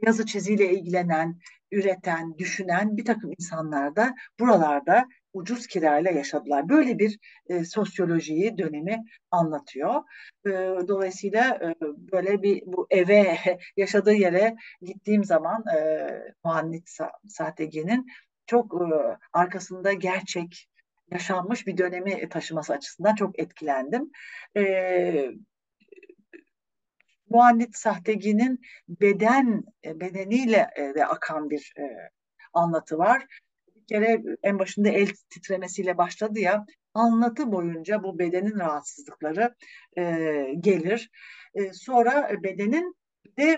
yazı 0.06 0.26
çiziyle 0.26 0.74
ilgilenen, 0.74 1.39
üreten, 1.72 2.38
düşünen 2.38 2.98
bir 2.98 3.06
takım 3.06 3.32
insanlar 3.39 3.96
da 3.96 4.16
buralarda 4.39 5.08
ucuz 5.36 5.68
kirayla 5.68 6.12
yaşadılar. 6.12 6.70
Böyle 6.70 7.00
bir 7.00 7.20
e, 7.50 7.66
sosyolojiyi 7.66 8.58
dönemi 8.58 9.04
anlatıyor. 9.32 10.04
E, 10.46 10.50
dolayısıyla 10.88 11.56
e, 11.56 11.76
böyle 11.82 12.42
bir 12.42 12.64
bu 12.66 12.88
eve 12.90 13.38
yaşadığı 13.78 14.14
yere 14.14 14.56
gittiğim 14.82 15.24
zaman 15.24 15.64
e, 15.78 16.10
Muhannit 16.44 16.90
Sa 16.90 17.12
Sahtegi'nin 17.28 18.08
çok 18.48 18.74
e, 18.74 18.86
arkasında 19.34 19.94
gerçek 19.94 20.70
yaşanmış 21.12 21.68
bir 21.68 21.78
dönemi 21.78 22.30
taşıması 22.30 22.74
açısından 22.74 23.16
çok 23.16 23.40
etkilendim. 23.40 24.12
E, 24.58 25.32
Muhannit 27.30 27.78
Sahtegi'nin 27.78 28.62
beden 28.88 29.64
e, 29.86 30.00
bedeniyle 30.00 30.70
e, 30.76 30.82
de 30.96 31.06
akan 31.06 31.50
bir 31.50 31.74
e, 31.80 32.10
anlatı 32.54 32.98
var. 32.98 33.26
Kere 33.88 34.24
en 34.44 34.60
başında 34.60 34.90
el 34.90 35.08
titremesiyle 35.30 35.98
başladı 35.98 36.40
ya 36.40 36.66
anlatı 36.94 37.52
boyunca 37.52 38.04
bu 38.04 38.20
bedenin 38.20 38.60
rahatsızlıkları 38.60 39.56
e, 39.98 40.04
gelir. 40.60 41.12
E, 41.54 41.74
sonra 41.74 42.44
bedenin 42.44 42.96
de 43.38 43.58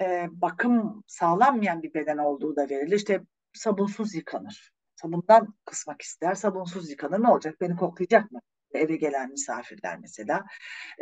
e, 0.00 0.26
bakım 0.30 1.04
sağlanmayan 1.06 1.82
bir 1.82 1.94
beden 1.94 2.18
olduğu 2.18 2.56
da 2.56 2.70
verilir. 2.70 2.96
İşte 2.96 3.20
sabunsuz 3.52 4.14
yıkanır. 4.14 4.72
Sabundan 4.96 5.54
kısmak 5.64 6.02
ister. 6.02 6.34
Sabunsuz 6.34 6.90
yıkanır. 6.90 7.22
Ne 7.22 7.28
olacak? 7.28 7.60
Beni 7.60 7.76
koklayacak 7.76 8.32
mı? 8.32 8.40
Eve 8.72 8.96
gelen 8.96 9.30
misafirler 9.30 9.98
mesela. 9.98 10.44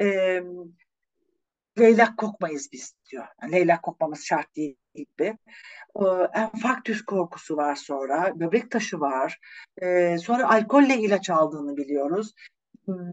E, 0.01 0.41
leylak 1.79 2.17
kokmayız 2.17 2.69
biz 2.73 2.95
diyor. 3.11 3.27
Yani 3.43 3.53
leylak 3.53 3.83
kokmamız 3.83 4.25
şart 4.25 4.57
değil 4.57 4.77
gibi. 5.05 5.39
Ee, 5.97 6.05
enfarktüs 6.35 7.05
korkusu 7.05 7.57
var 7.57 7.75
sonra. 7.75 8.41
Böbrek 8.41 8.71
taşı 8.71 9.01
var. 9.01 9.39
Ee, 9.83 10.17
sonra 10.19 10.51
alkolle 10.51 10.97
ilaç 10.99 11.31
aldığını 11.31 11.77
biliyoruz. 11.77 12.35
Hmm, 12.85 13.11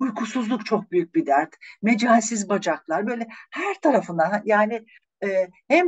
uykusuzluk 0.00 0.66
çok 0.66 0.92
büyük 0.92 1.14
bir 1.14 1.26
dert. 1.26 1.54
Mecalsiz 1.82 2.48
bacaklar. 2.48 3.06
Böyle 3.06 3.26
her 3.50 3.80
tarafına 3.80 4.42
yani 4.44 4.84
e, 5.24 5.48
hem 5.68 5.86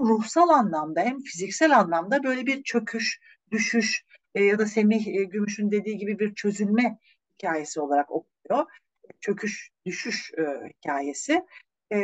ruhsal 0.00 0.48
anlamda 0.48 1.00
hem 1.00 1.20
fiziksel 1.20 1.78
anlamda 1.78 2.22
böyle 2.24 2.46
bir 2.46 2.62
çöküş, 2.62 3.20
düşüş 3.50 4.04
e, 4.34 4.44
ya 4.44 4.58
da 4.58 4.66
Semih 4.66 5.06
e, 5.06 5.24
Gümüş'ün 5.24 5.70
dediği 5.70 5.98
gibi 5.98 6.18
bir 6.18 6.34
çözülme 6.34 6.98
hikayesi 7.34 7.80
olarak 7.80 8.10
okuyor 8.10 8.66
çöküş, 9.20 9.70
düşüş 9.86 10.32
e, 10.38 10.68
hikayesi. 10.68 11.46
E, 11.92 11.96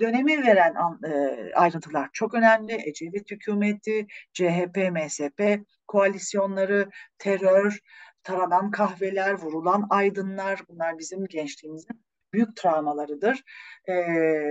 dönemi 0.00 0.46
veren 0.46 0.74
e, 1.04 1.54
ayrıntılar 1.54 2.08
çok 2.12 2.34
önemli. 2.34 2.88
Ecevit 2.88 3.30
hükümeti, 3.30 4.06
CHP, 4.32 4.76
MSP 4.92 5.60
koalisyonları, 5.86 6.90
terör, 7.18 7.78
taranan 8.22 8.70
kahveler, 8.70 9.32
vurulan 9.32 9.86
aydınlar 9.90 10.60
bunlar 10.68 10.98
bizim 10.98 11.26
gençliğimizin 11.26 12.04
büyük 12.32 12.56
travmalarıdır. 12.56 13.42
E, 13.88 13.92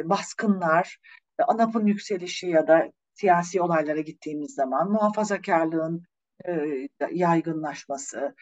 baskınlar, 0.09 0.97
ANAP'ın 1.47 1.85
yükselişi 1.85 2.47
ya 2.47 2.67
da 2.67 2.91
siyasi 3.13 3.61
olaylara 3.61 4.01
gittiğimiz 4.01 4.53
zaman 4.53 4.91
muhafazakarlığın 4.91 6.03
yaygınlaşması, 7.11 8.35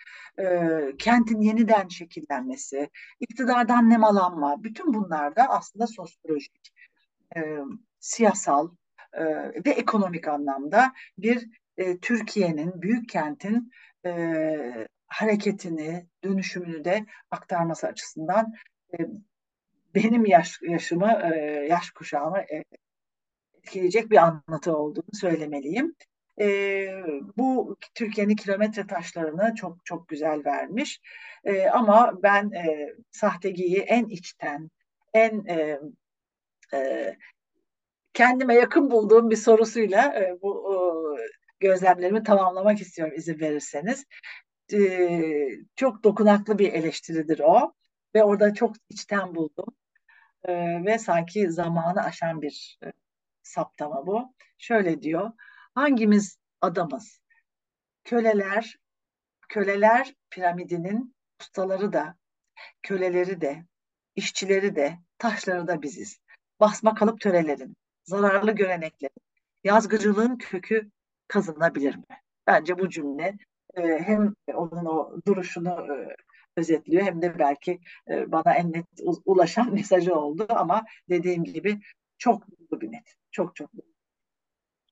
kentin 0.99 1.41
yeniden 1.41 1.87
şekillenmesi, 1.87 2.89
iktidardan 3.19 3.89
nemalanma, 3.89 4.63
bütün 4.63 4.93
bunlar 4.93 5.35
da 5.35 5.49
aslında 5.49 5.87
sosyolojik, 5.87 6.71
siyasal 7.99 8.69
ve 9.65 9.69
ekonomik 9.69 10.27
anlamda 10.27 10.93
bir 11.17 11.49
Türkiye'nin, 12.01 12.81
büyük 12.81 13.09
kentin 13.09 13.71
hareketini, 15.07 16.07
dönüşümünü 16.23 16.85
de 16.85 17.05
aktarması 17.31 17.87
açısından 17.87 18.53
benim 19.95 20.25
yaş 20.25 20.61
yaşımı, 20.61 21.35
yaş 21.69 21.89
kuşağımı 21.89 22.41
etkileyecek 23.57 24.11
bir 24.11 24.17
anlatı 24.17 24.77
olduğunu 24.77 25.13
söylemeliyim. 25.13 25.95
E, 26.39 26.47
bu 27.37 27.77
Türkiye'nin 27.95 28.35
kilometre 28.35 28.87
taşlarını 28.87 29.55
çok 29.55 29.85
çok 29.85 30.07
güzel 30.07 30.45
vermiş. 30.45 31.01
E, 31.43 31.69
ama 31.69 32.13
ben 32.23 32.51
e, 32.51 32.95
sahtegiyi 33.11 33.79
en 33.79 34.05
içten, 34.05 34.69
en 35.13 35.45
e, 35.45 35.79
e, 36.73 37.15
kendime 38.13 38.55
yakın 38.55 38.91
bulduğum 38.91 39.29
bir 39.29 39.35
sorusuyla 39.35 40.15
e, 40.19 40.41
bu 40.41 40.75
e, 40.75 40.77
gözlemlerimi 41.59 42.23
tamamlamak 42.23 42.81
istiyorum 42.81 43.13
izin 43.17 43.39
verirseniz. 43.39 44.05
E, 44.73 45.09
çok 45.75 46.03
dokunaklı 46.03 46.59
bir 46.59 46.73
eleştiridir 46.73 47.39
o 47.39 47.73
ve 48.15 48.23
orada 48.23 48.53
çok 48.53 48.75
içten 48.89 49.35
buldum 49.35 49.75
e, 50.43 50.53
ve 50.85 50.99
sanki 50.99 51.51
zamanı 51.51 52.03
aşan 52.03 52.41
bir 52.41 52.79
e, 52.85 52.91
saptama 53.43 54.07
bu. 54.07 54.33
Şöyle 54.57 55.01
diyor. 55.01 55.31
Hangimiz 55.79 56.37
adamız? 56.61 57.19
Köleler, 58.03 58.75
köleler 59.49 60.13
piramidinin 60.29 61.15
ustaları 61.41 61.93
da, 61.93 62.15
köleleri 62.81 63.41
de, 63.41 63.65
işçileri 64.15 64.75
de, 64.75 64.99
taşları 65.17 65.67
da 65.67 65.81
biziz. 65.81 66.19
Basma 66.59 66.95
kalıp 66.95 67.21
törelerin, 67.21 67.75
zararlı 68.03 68.51
göreneklerin, 68.51 69.21
yazgıcılığın 69.63 70.37
kökü 70.37 70.91
kazınabilir 71.27 71.95
mi? 71.95 72.21
Bence 72.47 72.79
bu 72.79 72.89
cümle 72.89 73.37
e, 73.75 73.81
hem 73.81 74.33
onun 74.53 74.85
o 74.85 75.21
duruşunu 75.27 75.69
e, 75.69 76.15
özetliyor 76.55 77.03
hem 77.03 77.21
de 77.21 77.39
belki 77.39 77.79
e, 78.09 78.31
bana 78.31 78.53
en 78.53 78.71
net 78.71 78.85
ulaşan 79.25 79.73
mesajı 79.73 80.15
oldu 80.15 80.45
ama 80.49 80.85
dediğim 81.09 81.43
gibi 81.43 81.79
çok 82.17 82.47
mutlu 82.47 82.81
bir 82.81 82.91
net. 82.91 83.15
Çok 83.31 83.55
çok 83.55 83.73
mutlu. 83.73 83.88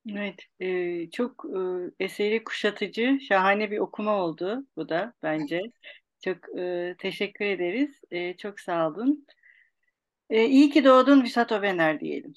Evet, 0.10 0.36
e, 0.60 1.10
çok 1.10 1.46
e, 1.46 1.60
eseri 2.06 2.44
kuşatıcı, 2.44 3.20
şahane 3.28 3.72
bir 3.72 3.78
okuma 3.78 4.24
oldu 4.24 4.66
bu 4.76 4.90
da 4.90 5.14
bence. 5.24 5.62
Çok 6.24 6.38
e, 6.60 6.96
teşekkür 6.98 7.46
ederiz. 7.46 8.02
E, 8.12 8.38
çok 8.38 8.60
sağ 8.60 8.88
olun. 8.88 9.26
E, 10.30 10.46
iyi 10.46 10.70
ki 10.70 10.84
doğdun 10.84 11.24
Vüsat 11.24 11.52
Obener 11.52 12.00
diyelim. 12.00 12.34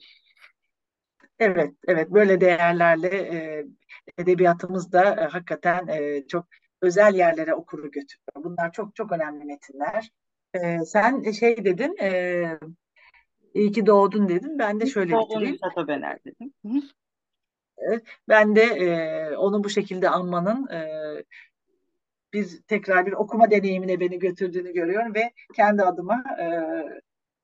Evet, 1.38 1.74
evet 1.88 2.10
böyle 2.10 2.40
değerlerle 2.40 3.08
e, 3.08 3.64
edebiyatımız 4.18 4.92
da 4.92 5.04
e, 5.04 5.24
hakikaten 5.24 5.86
e, 5.88 6.26
çok 6.26 6.46
özel 6.82 7.14
yerlere 7.14 7.54
okuru 7.54 7.90
götürüyor. 7.90 8.44
Bunlar 8.44 8.72
çok 8.72 8.96
çok 8.96 9.12
önemli 9.12 9.44
metinler. 9.44 10.10
E, 10.54 10.78
sen 10.84 11.30
şey 11.30 11.64
dedin, 11.64 11.96
e, 12.00 12.42
iyi 13.54 13.72
ki 13.72 13.86
doğdun 13.86 14.28
dedin. 14.28 14.58
Ben 14.58 14.80
de 14.80 14.86
şöyle 14.86 15.12
Doğdun 15.12 15.24
bitireyim. 15.26 15.54
Vüsat 15.54 15.78
Obener 15.78 16.18
dedim. 16.24 16.52
Hı 16.66 16.68
hı. 16.68 16.80
Ben 18.28 18.56
de 18.56 18.62
e, 18.62 19.36
onu 19.36 19.64
bu 19.64 19.70
şekilde 19.70 20.08
anmanın 20.08 20.68
e, 20.68 20.88
bir 22.32 22.62
tekrar 22.68 23.06
bir 23.06 23.12
okuma 23.12 23.50
deneyimine 23.50 24.00
beni 24.00 24.18
götürdüğünü 24.18 24.72
görüyorum 24.72 25.14
ve 25.14 25.32
kendi 25.56 25.82
adıma 25.82 26.24
e, 26.40 26.46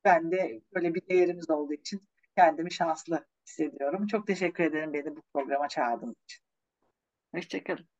ben 0.05 0.31
de 0.31 0.61
böyle 0.75 0.93
bir 0.95 1.07
değerimiz 1.09 1.49
olduğu 1.49 1.73
için 1.73 2.01
kendimi 2.35 2.71
şanslı 2.73 3.25
hissediyorum. 3.47 4.07
Çok 4.07 4.27
teşekkür 4.27 4.63
ederim 4.63 4.93
beni 4.93 5.15
bu 5.15 5.21
programa 5.33 5.67
çağırdığın 5.67 6.15
için. 6.25 6.43
Hoşça 7.35 7.63
kalın. 7.63 7.96